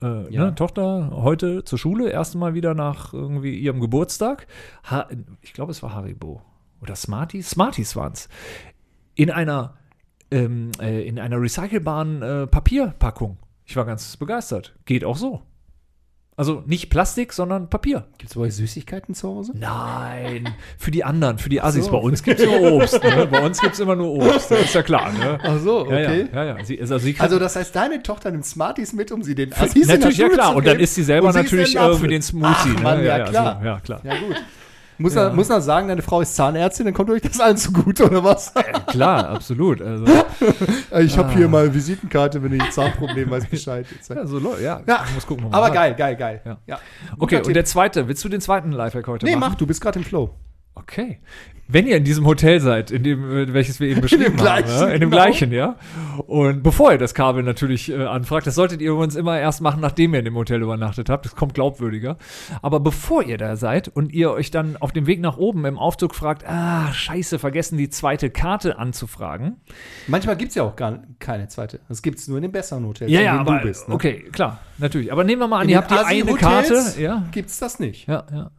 [0.01, 0.45] äh, Ja.
[0.45, 4.47] ne, Tochter, heute zur Schule, erste Mal wieder nach irgendwie ihrem Geburtstag.
[4.89, 5.07] Ha
[5.41, 6.41] ich glaube, es war Haribo.
[6.81, 7.49] Oder Smarties?
[7.49, 8.29] Smarties waren es.
[9.15, 9.77] In einer,
[10.31, 13.37] ähm, äh, in einer recycelbaren äh, Papierpackung.
[13.65, 14.75] Ich war ganz begeistert.
[14.85, 15.43] Geht auch so.
[16.39, 18.05] Also nicht Plastik, sondern Papier.
[18.17, 19.51] Gibt es bei euch Süßigkeiten zu Hause?
[19.55, 21.83] Nein, für die anderen, für die Assis.
[21.83, 21.91] so.
[21.91, 23.03] Bei uns gibt es nur Obst.
[23.03, 23.27] Ne?
[23.29, 24.49] Bei uns gibt es immer nur Obst.
[24.49, 25.11] Das ist ja klar.
[25.11, 25.37] Ne?
[25.43, 26.29] Ach so, okay.
[26.31, 26.63] ja, ja, ja.
[26.63, 29.85] Sie, also, sie Also das heißt, deine Tochter nimmt Smarties mit, um sie den Assis
[29.85, 30.55] natürlich, ja klar.
[30.55, 32.47] Und dann isst sie selber natürlich irgendwie den Smoothie.
[32.53, 32.81] Ach, ne?
[32.83, 33.59] Mann, ja, klar.
[33.59, 34.01] So, ja, klar.
[34.05, 34.37] Ja, gut.
[34.99, 35.27] Muss, Ja.
[35.29, 38.23] er, muss er sagen, deine Frau ist Zahnärztin, dann kommt euch das allen zugute, oder
[38.23, 38.53] was?
[38.87, 39.81] Klar, absolut.
[39.81, 40.05] Also,
[40.99, 43.85] ich habe hier mal Visitenkarte, wenn du ein Zahnproblem weißt Bescheid.
[44.09, 45.47] ja, so, ja, Ja, muss gucken.
[45.51, 46.41] Aber geil, geil, geil.
[46.45, 46.57] Ja.
[46.67, 46.79] Ja.
[47.17, 49.51] Okay, und der zweite, willst du den zweiten Lifehack heute Nee, machen?
[49.51, 50.35] mach, du bist gerade im Flow.
[50.75, 51.19] Okay.
[51.71, 54.87] Wenn ihr in diesem Hotel seid, in dem, äh, welches wir eben beschrieben gleichen, haben,
[54.87, 54.87] ja?
[54.87, 55.21] in dem genau.
[55.21, 55.75] gleichen, ja.
[56.25, 59.79] Und bevor ihr das Kabel natürlich äh, anfragt, das solltet ihr übrigens immer erst machen,
[59.79, 61.25] nachdem ihr in dem Hotel übernachtet habt.
[61.25, 62.17] Das kommt glaubwürdiger.
[62.63, 65.77] Aber bevor ihr da seid und ihr euch dann auf dem Weg nach oben im
[65.77, 69.57] Aufzug fragt, ah, scheiße, vergessen die zweite Karte anzufragen.
[70.07, 71.81] Manchmal gibt es ja auch gar keine zweite.
[71.87, 73.87] Das gibt es nur in den besseren Hotels, Ja, in ja, aber du bist.
[73.87, 73.93] Ne?
[73.93, 75.11] okay, klar, natürlich.
[75.11, 76.83] Aber nehmen wir mal an, In ihr habt die eine Karte.
[76.97, 78.07] Ja, Gibt es das nicht?
[78.07, 78.49] ja, ja.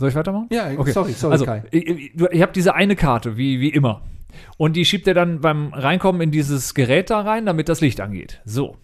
[0.00, 0.48] Soll ich weitermachen?
[0.50, 1.62] Ja, sorry, sorry, also, Kai.
[1.70, 4.00] Ihr, ihr ihr habt diese eine Karte, wie, wie immer.
[4.56, 8.00] Und die schiebt ihr dann beim Reinkommen in dieses Gerät da rein, damit das Licht
[8.00, 8.40] angeht.
[8.46, 8.76] So.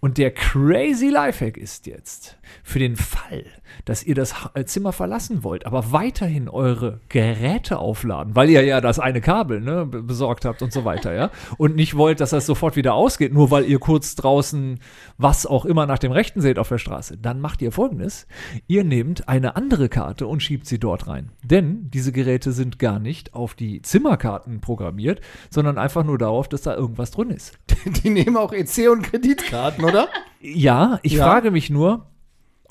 [0.00, 3.44] Und der crazy Lifehack ist jetzt, für den Fall,
[3.84, 4.32] dass ihr das
[4.66, 9.86] Zimmer verlassen wollt, aber weiterhin eure Geräte aufladen, weil ihr ja das eine Kabel ne,
[9.86, 13.32] be- besorgt habt und so weiter, ja, und nicht wollt, dass das sofort wieder ausgeht,
[13.32, 14.78] nur weil ihr kurz draußen
[15.16, 18.28] was auch immer nach dem Rechten seht auf der Straße, dann macht ihr folgendes.
[18.68, 21.32] Ihr nehmt eine andere Karte und schiebt sie dort rein.
[21.42, 26.62] Denn diese Geräte sind gar nicht auf die Zimmerkarten programmiert, sondern einfach nur darauf, dass
[26.62, 27.58] da irgendwas drin ist.
[28.04, 30.08] Die nehmen auch EC und Kreditkarten, oder?
[30.40, 31.24] Ja, ich Ja.
[31.24, 32.06] frage mich nur,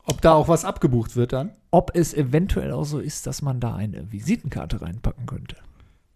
[0.05, 1.51] Ob da auch was abgebucht wird dann?
[1.71, 5.57] ob es eventuell auch so ist, dass man da eine Visitenkarte reinpacken könnte.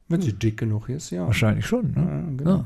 [0.07, 1.25] Wenn sie dick genug ist, ja.
[1.25, 1.95] Wahrscheinlich schon, ne?
[1.97, 2.57] Ja, genau.
[2.57, 2.65] Ja.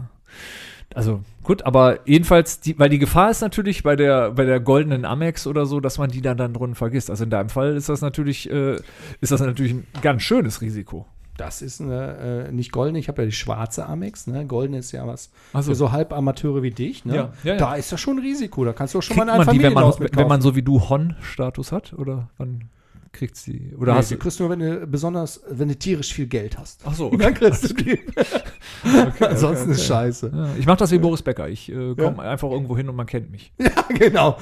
[0.93, 5.03] Also gut, aber jedenfalls, die, weil die Gefahr ist natürlich bei der, bei der goldenen
[5.03, 7.09] Amex oder so, dass man die dann, dann drin vergisst.
[7.09, 8.75] Also in deinem Fall ist das natürlich, äh,
[9.19, 11.05] ist das natürlich ein ganz schönes Risiko.
[11.37, 14.45] Das ist eine, äh, nicht goldene, ich habe ja die schwarze Amex, ne?
[14.45, 15.71] Goldene ist ja was Ach so.
[15.71, 17.15] für so Halbamateure wie dich, ne?
[17.15, 17.57] Ja, ja, ja.
[17.57, 19.55] Da ist ja schon ein Risiko, da kannst du auch schon Kriegt mal ein man
[19.55, 21.93] die, wenn man, wenn man so wie du Hon-Status hat?
[21.93, 22.69] Oder wann
[23.15, 23.73] kriegt sie?
[23.77, 24.19] Oder nee, hast die du.
[24.21, 26.81] kriegst nur, wenn du besonders, wenn du tierisch viel Geld hast.
[26.85, 27.99] Ach so, Dann kriegst du die.
[29.19, 30.31] Ansonsten ist scheiße.
[30.33, 31.49] Ja, ich mache das wie Boris Becker.
[31.49, 33.51] Ich äh, komme einfach irgendwo hin und man kennt mich.
[33.59, 34.37] Ja, genau.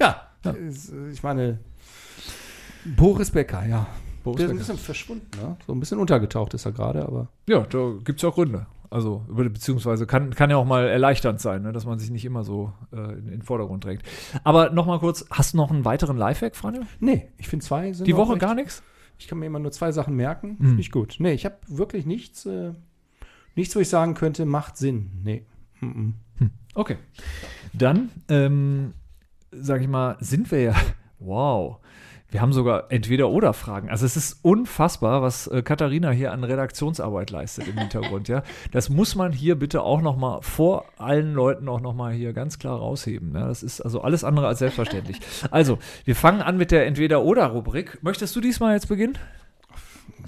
[0.00, 0.28] Ja.
[0.44, 1.58] Äh, ich meine,
[2.84, 3.86] Boris Becker, ja.
[4.22, 5.56] Boris Der ist ein bisschen verschwunden, ne?
[5.66, 7.28] So ein bisschen untergetaucht ist er gerade, aber.
[7.48, 8.66] Ja, da gibt es ja auch Gründe.
[8.90, 12.44] Also, beziehungsweise kann, kann ja auch mal erleichternd sein, ne, dass man sich nicht immer
[12.44, 14.02] so äh, in, in den Vordergrund drängt.
[14.44, 16.82] Aber noch mal kurz, hast du noch einen weiteren Lifehack, Franjo?
[17.00, 18.82] Nee, ich finde zwei sind Die Woche gar nichts?
[19.18, 20.58] Ich kann mir immer nur zwei Sachen merken.
[20.58, 20.66] Hm.
[20.66, 21.16] Finde ich gut.
[21.20, 22.72] Nee, ich habe wirklich nichts, äh,
[23.54, 25.10] nichts, wo ich sagen könnte, macht Sinn.
[25.24, 25.46] Nee.
[25.80, 26.14] Mhm.
[26.74, 26.96] Okay.
[27.72, 28.92] Dann, ähm,
[29.52, 30.74] sag ich mal, sind wir ja,
[31.18, 31.78] wow.
[32.32, 33.90] Wir haben sogar Entweder-Oder-Fragen.
[33.90, 38.42] Also es ist unfassbar, was äh, Katharina hier an Redaktionsarbeit leistet im Hintergrund, ja.
[38.72, 42.32] Das muss man hier bitte auch noch mal vor allen Leuten auch noch mal hier
[42.32, 43.34] ganz klar rausheben.
[43.34, 43.46] Ja?
[43.48, 45.20] Das ist also alles andere als selbstverständlich.
[45.50, 47.98] Also, wir fangen an mit der Entweder-Oder-Rubrik.
[48.02, 49.18] Möchtest du diesmal jetzt beginnen?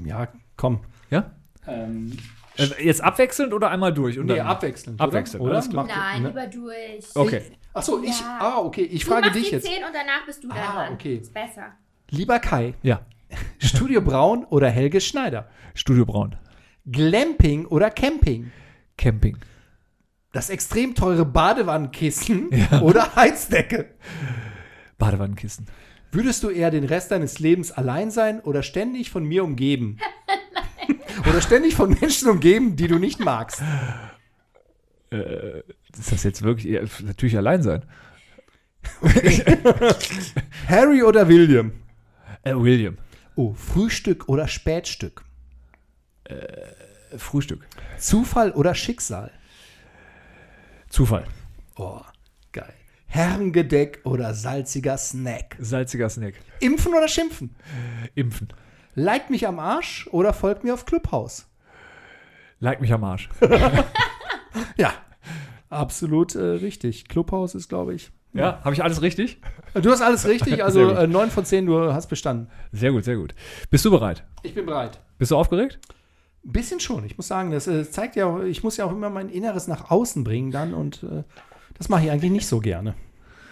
[0.04, 0.80] Ja, komm.
[1.10, 1.30] Ja?
[1.66, 2.16] Ähm,
[2.56, 4.16] Äh, jetzt abwechselnd oder einmal durch?
[4.18, 5.00] Und nee, dann- abwechselnd.
[5.00, 5.58] Abwechselnd, Oder?
[5.58, 5.74] oder?
[5.74, 6.28] Macht- Nein, ne?
[6.28, 7.04] lieber durch.
[7.16, 7.42] Okay.
[7.72, 8.20] Achso, ich.
[8.20, 8.38] Ja.
[8.40, 8.82] Ah, okay.
[8.82, 9.66] Ich Du frage machst dich die jetzt.
[9.66, 10.92] 10 und danach bist du Ah, dran.
[10.92, 11.16] okay.
[11.16, 11.72] Ist besser.
[12.10, 13.04] Lieber Kai, Ja,
[13.58, 15.48] Studio Braun oder Helge Schneider?
[15.74, 16.36] Studio Braun.
[16.86, 18.52] Glamping oder Camping?
[18.96, 19.38] Camping.
[20.32, 22.50] Das extrem teure Badewannenkissen
[22.82, 23.90] oder Heizdecke?
[24.98, 25.66] Badewannenkissen.
[26.12, 29.98] Würdest du eher den Rest deines Lebens allein sein oder ständig von mir umgeben?
[31.28, 33.62] oder ständig von Menschen umgeben, die du nicht magst?
[35.10, 37.84] Ist das jetzt wirklich ja, natürlich allein sein?
[40.68, 41.72] Harry oder William?
[42.44, 42.98] Äh, William.
[43.36, 45.24] Oh, Frühstück oder Spätstück?
[46.24, 47.66] Äh, Frühstück.
[47.98, 49.30] Zufall oder Schicksal?
[50.88, 51.24] Zufall.
[51.76, 52.00] Oh,
[52.52, 52.72] geil.
[53.06, 55.56] Herrengedeck oder salziger Snack?
[55.58, 56.34] Salziger Snack.
[56.60, 57.54] Impfen oder schimpfen?
[58.14, 58.48] Impfen.
[58.94, 61.46] Like mich am Arsch oder folgt mir auf Clubhouse?
[62.60, 63.28] Like mich am Arsch.
[64.76, 64.94] Ja,
[65.68, 67.08] absolut äh, richtig.
[67.08, 68.12] Clubhouse ist, glaube ich.
[68.34, 69.40] Ja, habe ich alles richtig?
[69.74, 72.48] Du hast alles richtig, also äh, 9 von 10, du hast bestanden.
[72.72, 73.34] Sehr gut, sehr gut.
[73.70, 74.24] Bist du bereit?
[74.42, 74.98] Ich bin bereit.
[75.18, 75.78] Bist du aufgeregt?
[76.44, 78.92] Ein bisschen schon, ich muss sagen, das äh, zeigt ja, auch- ich muss ja auch
[78.92, 81.22] immer mein Inneres nach außen bringen dann und äh,
[81.78, 82.94] das mache ich eigentlich nicht so gerne.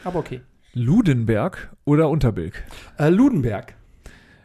[0.05, 0.41] Aber okay.
[0.75, 2.63] Ludenberg oder Unterbilk?
[2.99, 3.75] Äh, Ludenberg.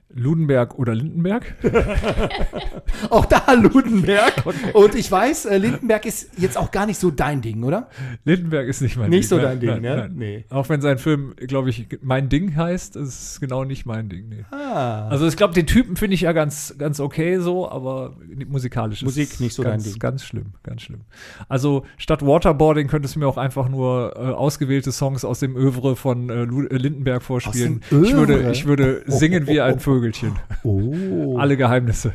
[0.10, 1.56] Ludenberg oder Lindenberg?
[3.10, 4.34] Auch da Ludenberg.
[4.74, 7.90] Und ich weiß, äh, Lindenberg ist jetzt auch gar nicht so dein Ding, oder?
[8.24, 9.38] Lindenberg ist nicht mein Nicht Ding.
[9.38, 9.98] so dein Ding, nein, ne?
[9.98, 10.14] Nein.
[10.16, 10.46] Nee.
[10.50, 14.30] Auch wenn sein Film, glaube ich, mein Ding heißt, ist es genau nicht mein Ding.
[14.30, 14.46] Nee.
[14.52, 15.08] Ah.
[15.10, 18.18] Also ich glaube, den Typen finde ich ja ganz, ganz okay so, aber
[18.48, 20.00] musikalisch Musik ist nicht so ganz, dein Ding.
[20.00, 21.02] Ganz schlimm, ganz schlimm.
[21.50, 25.96] Also statt Waterboarding könntest du mir auch einfach nur äh, ausgewählte Songs aus dem Övre
[25.96, 27.82] von äh, äh, Lindenberg vorspielen.
[27.90, 30.34] Ich würde, ich würde singen wie ein Vögelchen.
[30.64, 31.38] Oh.
[31.40, 32.14] Alle Geheimnisse.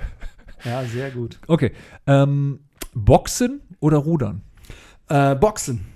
[0.64, 1.38] Ja, sehr gut.
[1.48, 1.72] Okay.
[2.06, 2.60] Ähm,
[2.94, 4.42] Boxen oder Rudern?
[5.08, 5.86] Äh, Boxen.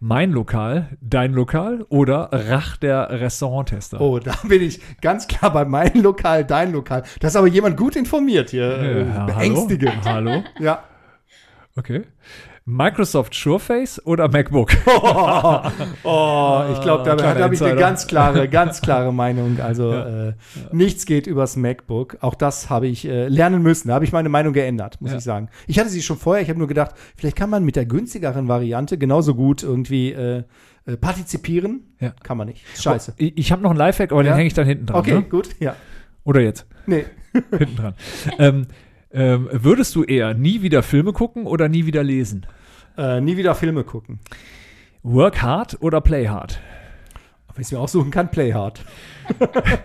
[0.00, 4.00] Mein Lokal, dein Lokal oder Rach der Restauranttester?
[4.00, 7.04] Oh, da bin ich ganz klar bei meinem Lokal, dein Lokal.
[7.20, 8.64] Da ist aber jemand gut informiert hier.
[8.78, 10.04] Äh, Ja, beängstigend.
[10.04, 10.30] Hallo?
[10.32, 10.44] hallo?
[10.58, 10.82] Ja.
[11.76, 12.02] Okay.
[12.64, 14.70] Microsoft Surface oder MacBook?
[16.04, 19.60] Oh, ich glaube, da, habe ich eine ganz klare, ganz klare Meinung.
[19.60, 20.32] Also äh,
[20.72, 22.18] nichts geht übers MacBook.
[22.20, 23.88] Auch das habe ich äh, lernen müssen.
[23.88, 25.18] Da habe ich meine Meinung geändert, muss Ja.
[25.18, 25.48] ich sagen.
[25.66, 26.42] Ich hatte sie schon vorher.
[26.42, 30.42] Ich habe nur gedacht, vielleicht kann man mit der günstigeren Variante genauso gut irgendwie äh,
[30.86, 31.94] äh, partizipieren.
[32.00, 32.12] Ja.
[32.22, 32.64] Kann man nicht.
[32.80, 33.14] Scheiße.
[33.16, 34.30] Ich, ich habe noch einen Lifehack, aber Ja?
[34.32, 34.98] den hänge ich dann hinten dran.
[35.00, 35.22] Okay, Ne?
[35.22, 35.50] gut.
[35.60, 35.76] Ja.
[36.24, 36.66] Oder jetzt?
[36.86, 37.04] Nee.
[37.32, 37.94] hinten dran.
[38.38, 38.66] ähm,
[39.12, 42.46] ähm, würdest du eher nie wieder Filme gucken oder nie wieder lesen?
[42.96, 44.20] Äh, nie wieder Filme gucken.
[45.02, 46.60] Work hard oder play hard?
[47.54, 48.84] Wenn ich es mir aussuchen kann, Play Hard.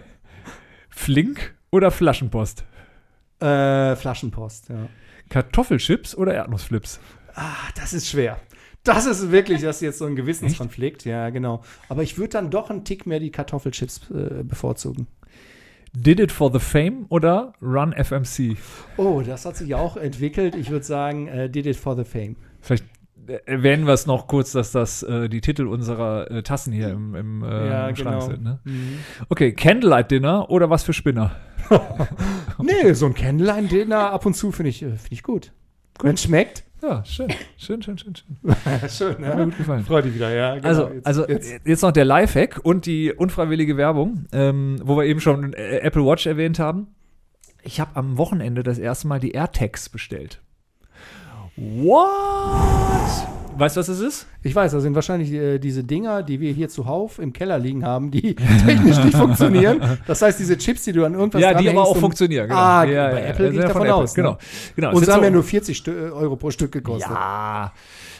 [0.89, 2.63] Flink oder Flaschenpost?
[3.39, 4.87] Äh, Flaschenpost, ja.
[5.29, 6.99] Kartoffelchips oder Erdnussflips?
[7.35, 8.39] Ah, das ist schwer.
[8.83, 11.61] Das ist wirklich, das ist jetzt so ein Gewissenskonflikt, ja, genau.
[11.89, 15.07] Aber ich würde dann doch einen Tick mehr die Kartoffelchips äh, bevorzugen.
[15.93, 18.55] Did it for the fame oder Run FMC?
[18.95, 20.55] Oh, das hat sich auch entwickelt.
[20.55, 22.37] Ich würde sagen, äh, did it for the fame.
[22.61, 22.85] Vielleicht
[23.45, 27.15] erwähnen wir es noch kurz, dass das äh, die Titel unserer äh, Tassen hier im,
[27.15, 28.19] im, äh, Ja, Schrank genau.
[28.21, 28.43] sind.
[28.43, 28.59] Ne?
[29.29, 31.35] Okay, Candlelight Dinner oder was für Spinner?
[32.59, 35.51] Nee, so ein Candlelight-Dinner ab und zu finde ich, äh, find ich gut.
[36.01, 36.63] Wenn es schmeckt.
[36.81, 37.27] Ja, schön.
[37.57, 38.55] Schön, schön, schön, schön.
[38.89, 39.83] Schön, Hat mir gut gefallen.
[39.83, 40.55] Freut dich wieder, ja.
[40.55, 40.67] Genau.
[40.67, 41.59] Also, Jetzt- also jetzt.
[41.65, 41.81] jetzt.
[41.81, 46.25] noch der Lifehack und die unfreiwillige Werbung, ähm, wo wir eben schon äh, Apple Watch
[46.27, 46.87] erwähnt haben.
[47.63, 50.41] Ich habe am Wochenende das erste Mal die AirTags bestellt.
[51.57, 53.27] What?
[53.59, 54.27] Weißt du, was es ist?
[54.43, 57.83] Ich weiß, das sind wahrscheinlich äh, diese Dinger, die wir hier zuhauf im Keller liegen
[57.83, 58.35] haben, die
[58.65, 59.81] technisch nicht funktionieren.
[60.05, 62.47] Das heißt, diese Chips, die du an irgendwas ja, die aber auch und- funktionieren.
[62.47, 62.59] Genau.
[62.59, 64.13] Ah, ja, bei ja, Apple ja, gehe ich davon Apple, aus.
[64.13, 64.31] Genau.
[64.33, 64.37] Ne?
[64.75, 64.89] genau.
[64.91, 67.09] Und Es sie haben so- ja nur 40 Stö- Euro pro Stück gekostet.
[67.09, 67.73] Ja.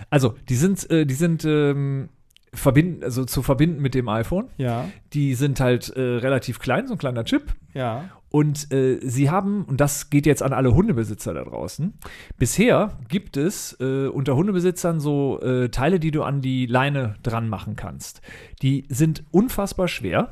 [0.10, 2.10] Also, die sind, äh, die sind ähm,
[2.58, 4.50] verbinden, also zu verbinden mit dem iPhone.
[4.58, 7.56] Ja, Die sind halt äh, relativ klein, so ein kleiner Chip.
[7.74, 8.10] ja.
[8.30, 11.94] Und äh, sie haben, und das geht jetzt an alle Hundebesitzer da draußen,
[12.38, 17.48] bisher gibt es äh, unter Hundebesitzern so äh, Teile, die du an die Leine dran
[17.48, 18.20] machen kannst.
[18.62, 20.32] Die sind unfassbar schwer.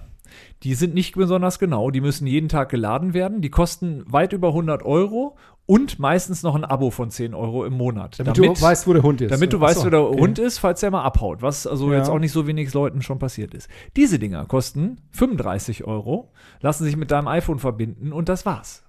[0.64, 1.92] Die sind nicht besonders genau.
[1.92, 3.42] Die müssen jeden Tag geladen werden.
[3.42, 7.74] Die kosten weit über 100 Euro und meistens noch ein Abo von 10 Euro im
[7.74, 8.20] Monat.
[8.20, 9.32] Damit, du weißt, wo der Hund ist.
[9.32, 10.20] Damit du Ach weißt, wo der okay.
[10.22, 11.98] Hund ist, falls der mal abhaut, was also Ja.
[11.98, 13.68] jetzt auch nicht so wenig Leuten schon passiert ist.
[13.96, 16.32] Diese Dinger kosten 35 Euro,
[16.62, 18.85] lassen sich mit deinem iPhone verbinden und das war's.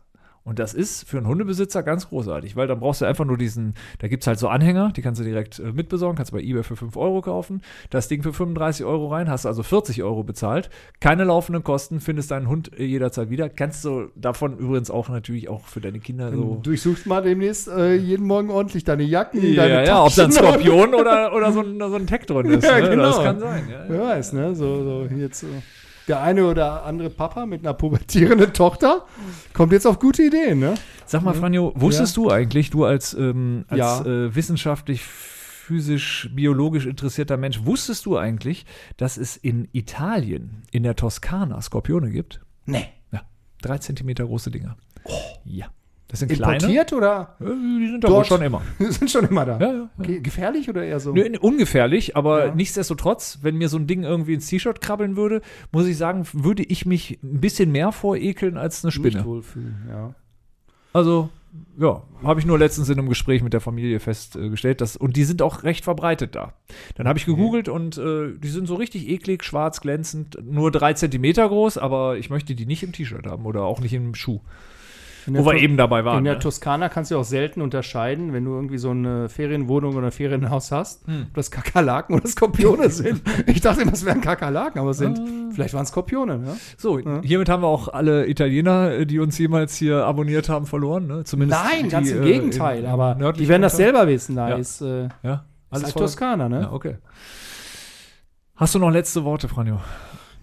[0.47, 3.75] Und das ist für einen Hundebesitzer ganz großartig, weil dann brauchst du einfach nur diesen,
[3.99, 6.63] da gibt's halt so Anhänger, die kannst du direkt äh, mitbesorgen, kannst du bei eBay
[6.63, 10.71] für 5 Euro kaufen, das Ding für 35 Euro rein, hast also 40 Euro bezahlt,
[11.01, 15.49] keine laufenden Kosten, findest deinen Hund äh, jederzeit wieder, kannst du davon übrigens auch natürlich
[15.49, 19.43] auch für deine Kinder so Du durchsuchst mal demnächst äh, jeden Morgen ordentlich deine Jacken,
[19.43, 20.33] ja, deine ja, ob da ein.
[20.33, 22.63] Skorpion oder, oder so ein, so ein Tag drin ist.
[22.63, 22.91] Ja, ne?
[22.91, 23.03] genau.
[23.03, 23.69] Das kann sein.
[23.69, 24.55] Ja, Wer weiß, ne?
[24.55, 25.49] So, so jetzt so.
[26.09, 29.05] Der eine oder andere Papa mit einer pubertierenden Tochter
[29.53, 30.75] kommt jetzt auf gute Ideen, ne?
[31.05, 34.01] Sag mal, Franjo, wusstest du eigentlich, du als, ähm, als Ja.
[34.05, 40.95] äh, wissenschaftlich, physisch, biologisch interessierter Mensch, wusstest du eigentlich, dass es in Italien, in der
[40.95, 42.41] Toskana, Skorpione gibt?
[42.67, 42.87] Nee.
[43.13, 43.23] Ja,
[43.63, 44.77] drei Zentimeter große Dinger.
[45.45, 45.67] Ja.
[46.09, 47.53] Das sind Importiert oder kleine.
[47.53, 48.63] Äh, Die sind aber schon immer.
[48.79, 49.59] sind schon immer da?
[49.59, 49.91] Ja, ja.
[49.99, 51.13] Okay, gefährlich oder eher so?
[51.13, 55.43] Nö, ungefährlich, aber nichtsdestotrotz, wenn mir so ein Ding irgendwie ins T-Shirt krabbeln würde,
[55.73, 59.17] muss ich sagen, würde ich mich ein bisschen mehr vorekeln als eine Spinne.
[59.17, 60.15] Nicht wohlfühlen, ja.
[60.93, 61.29] Also,
[61.79, 64.81] ja, habe ich nur letztens in einem Gespräch mit der Familie festgestellt.
[64.81, 66.55] Dass, und die sind auch recht verbreitet da.
[66.95, 70.95] Dann habe ich gegoogelt und äh, die sind so richtig eklig, schwarz, glänzend, nur drei
[70.95, 74.41] Zentimeter groß, aber ich möchte die nicht im T-Shirt haben oder auch nicht im Schuh.
[75.27, 76.19] In der Wo wir eben dabei waren.
[76.19, 76.39] In der ne?
[76.39, 80.71] Toskana kannst du auch selten unterscheiden, wenn du irgendwie so eine Ferienwohnung oder ein Ferienhaus
[80.73, 81.27] hast, Hm.
[81.29, 83.23] ob das Kakerlaken oder Skorpione sind.
[83.47, 85.51] Ich dachte immer, es wären Kakerlaken, aber es sind, Ah.
[85.53, 86.57] vielleicht waren es Skorpione, ne?
[86.77, 91.07] So, hiermit haben wir auch alle Italiener, äh, die uns jemals hier abonniert haben, verloren.
[91.07, 91.25] Ne?
[91.25, 94.37] Zumindest Nein, die, ganz im äh, Gegenteil, im- im aber die werden das selber wissen.
[94.37, 94.57] Da Ja.
[94.57, 96.03] ist, äh, Ja, ist alles halt voll.
[96.03, 96.61] Toskana, ne?
[96.63, 96.97] Ja, okay.
[98.55, 99.81] Hast du noch letzte Worte, Franjo?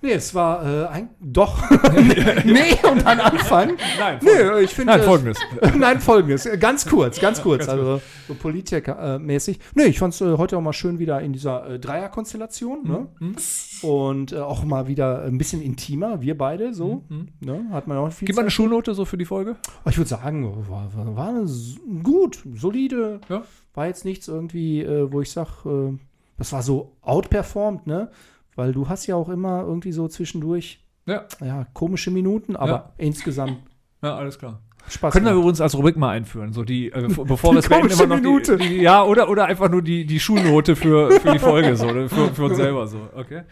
[0.03, 1.63] Nee, es war äh, ein, doch.
[2.43, 3.77] nee, und dann Anfang.
[3.97, 4.91] Nein, Nee, ich finde.
[4.91, 5.37] Nein, folgendes.
[5.77, 6.49] Nein, folgendes.
[6.59, 7.69] Ganz kurz, ganz kurz.
[7.69, 9.59] also so Politiker-mäßig.
[9.75, 12.85] Nee, ich fand es äh, heute auch mal schön wieder in dieser äh, Dreierkonstellation.
[12.85, 13.07] Ne?
[13.19, 13.35] Mhm.
[13.81, 17.05] Und äh, auch mal wieder ein bisschen intimer, wir beide so.
[17.39, 17.67] Ne?
[17.71, 18.51] Hat man auch viel Gib mal eine.
[18.51, 19.55] Schulnote so für die Folge.
[19.83, 21.47] Aber Ich würde sagen, war, war, war eine
[22.03, 23.21] gut, solide.
[23.29, 23.43] Ja.
[23.73, 25.97] War jetzt nichts irgendwie, äh, wo ich sage,
[26.37, 28.09] das war so outperformed, ne?
[28.55, 32.93] Weil du hast ja auch immer irgendwie so zwischendurch Ja, ja, komische Minuten, aber Ja.
[32.97, 33.57] insgesamt
[34.01, 34.59] ja alles klar.
[34.89, 35.13] Spaß.
[35.13, 38.15] Können wir übrigens als Rubrik mal einführen, so die, äh, bevor es beenden, immer noch
[38.17, 38.57] Minute.
[38.57, 41.87] die, die, ja, oder, oder einfach nur die, die Schulnote für, für die Folge, so,
[41.87, 43.43] oder für, für uns selber, so, okay.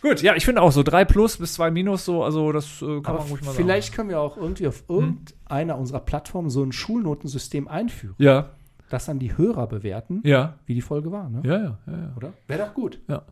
[0.00, 2.86] Gut, ja, ich finde auch so 3 plus bis 2 minus, so, also das äh,
[3.02, 6.62] kann aber man ruhig mal vielleicht können wir auch irgendwie auf irgendeiner unserer Plattformen so
[6.62, 8.14] ein Schulnotensystem einführen.
[8.16, 8.48] Ja,
[8.88, 11.42] das dann die Hörer bewerten, ja, wie die Folge war, ne?
[11.44, 12.12] ja, ja, ja, ja.
[12.16, 12.32] Oder?
[12.46, 13.00] Wäre doch gut.
[13.06, 13.22] ja.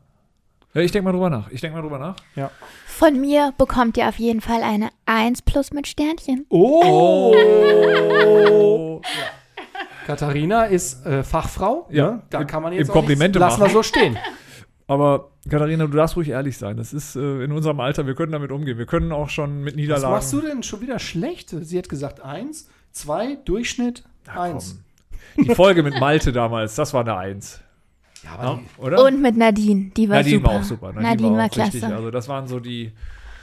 [0.74, 1.50] Ja, ich denke mal drüber nach.
[1.50, 2.16] Ich denke mal drüber nach.
[2.86, 6.46] Von mir bekommt ihr auf jeden Fall eine 1 plus mit Sternchen.
[7.68, 9.00] Oh!
[10.06, 11.86] Katharina ist äh, Fachfrau.
[11.90, 12.10] Ja.
[12.12, 12.22] Ne?
[12.30, 13.74] Da Im- kann man im jetzt auch Komplimente nichts, lassen wir machen.
[13.74, 14.16] so stehen.
[14.86, 16.78] Aber Katharina, du darfst ruhig ehrlich sein.
[16.78, 18.78] Das ist äh, in unserem Alter, wir können damit umgehen.
[18.78, 20.14] Wir können auch schon mit Was Niederlagen.
[20.14, 21.50] machst du denn schon wieder schlecht?
[21.50, 24.04] Sie hat gesagt eins, zwei, Durchschnitt,
[24.34, 24.78] eins.
[25.36, 27.60] Die Folge mit Malte damals, das war eine Eins.
[28.24, 29.04] Ja, aber Ja, die, oder?
[29.04, 30.48] Und mit Nadine, die war Nadine super.
[30.50, 30.92] war auch super.
[30.92, 31.72] Nadine, war, auch klasse.
[31.74, 31.84] richtig.
[31.92, 32.92] Also das waren so die.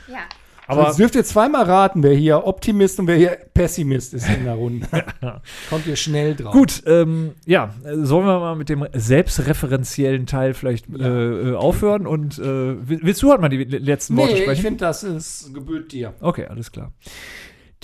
[0.08, 0.20] ja.
[0.68, 4.46] Aber Jetzt dürft ihr zweimal raten, wer hier Optimist und wer hier Pessimist ist in
[4.46, 4.88] der Runde.
[5.70, 6.52] Kommt ihr schnell drauf.
[6.54, 12.40] Gut, ähm, ja, sollen wir mal mit dem selbstreferenziellen Teil vielleicht äh, äh, aufhören und
[12.40, 12.44] äh,
[12.90, 14.62] will- willst du halt mal die letzten Worte Nee, ich sprechen?
[14.64, 16.16] finde, das ist gebührt dir.
[16.20, 16.92] okay, alles klar.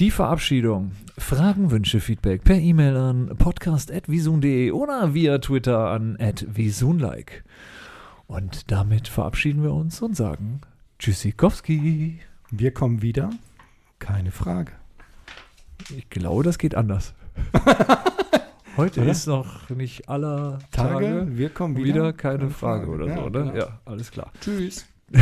[0.02, 0.94] Die Verabschiedung.
[1.16, 7.44] Fragen, Wünsche, Feedback per E-Mail an podcast.visun.de oder via Twitter an @visunlike.
[8.26, 10.62] Und damit verabschieden wir uns und sagen
[10.98, 12.18] Tschüssikowski.
[12.50, 13.30] Wir kommen wieder.
[14.00, 14.72] Keine Frage.
[15.96, 17.14] Ich glaube, das geht anders.
[18.78, 19.12] Heute Oder?
[19.12, 21.86] ist noch nicht aller Tage, Tage, wir kommen wieder.
[21.86, 23.40] wieder, keine, Frage, oder Ja, so, ne?
[23.44, 23.56] genau.
[23.56, 24.32] Ja, alles klar.
[24.42, 24.84] Tschüss.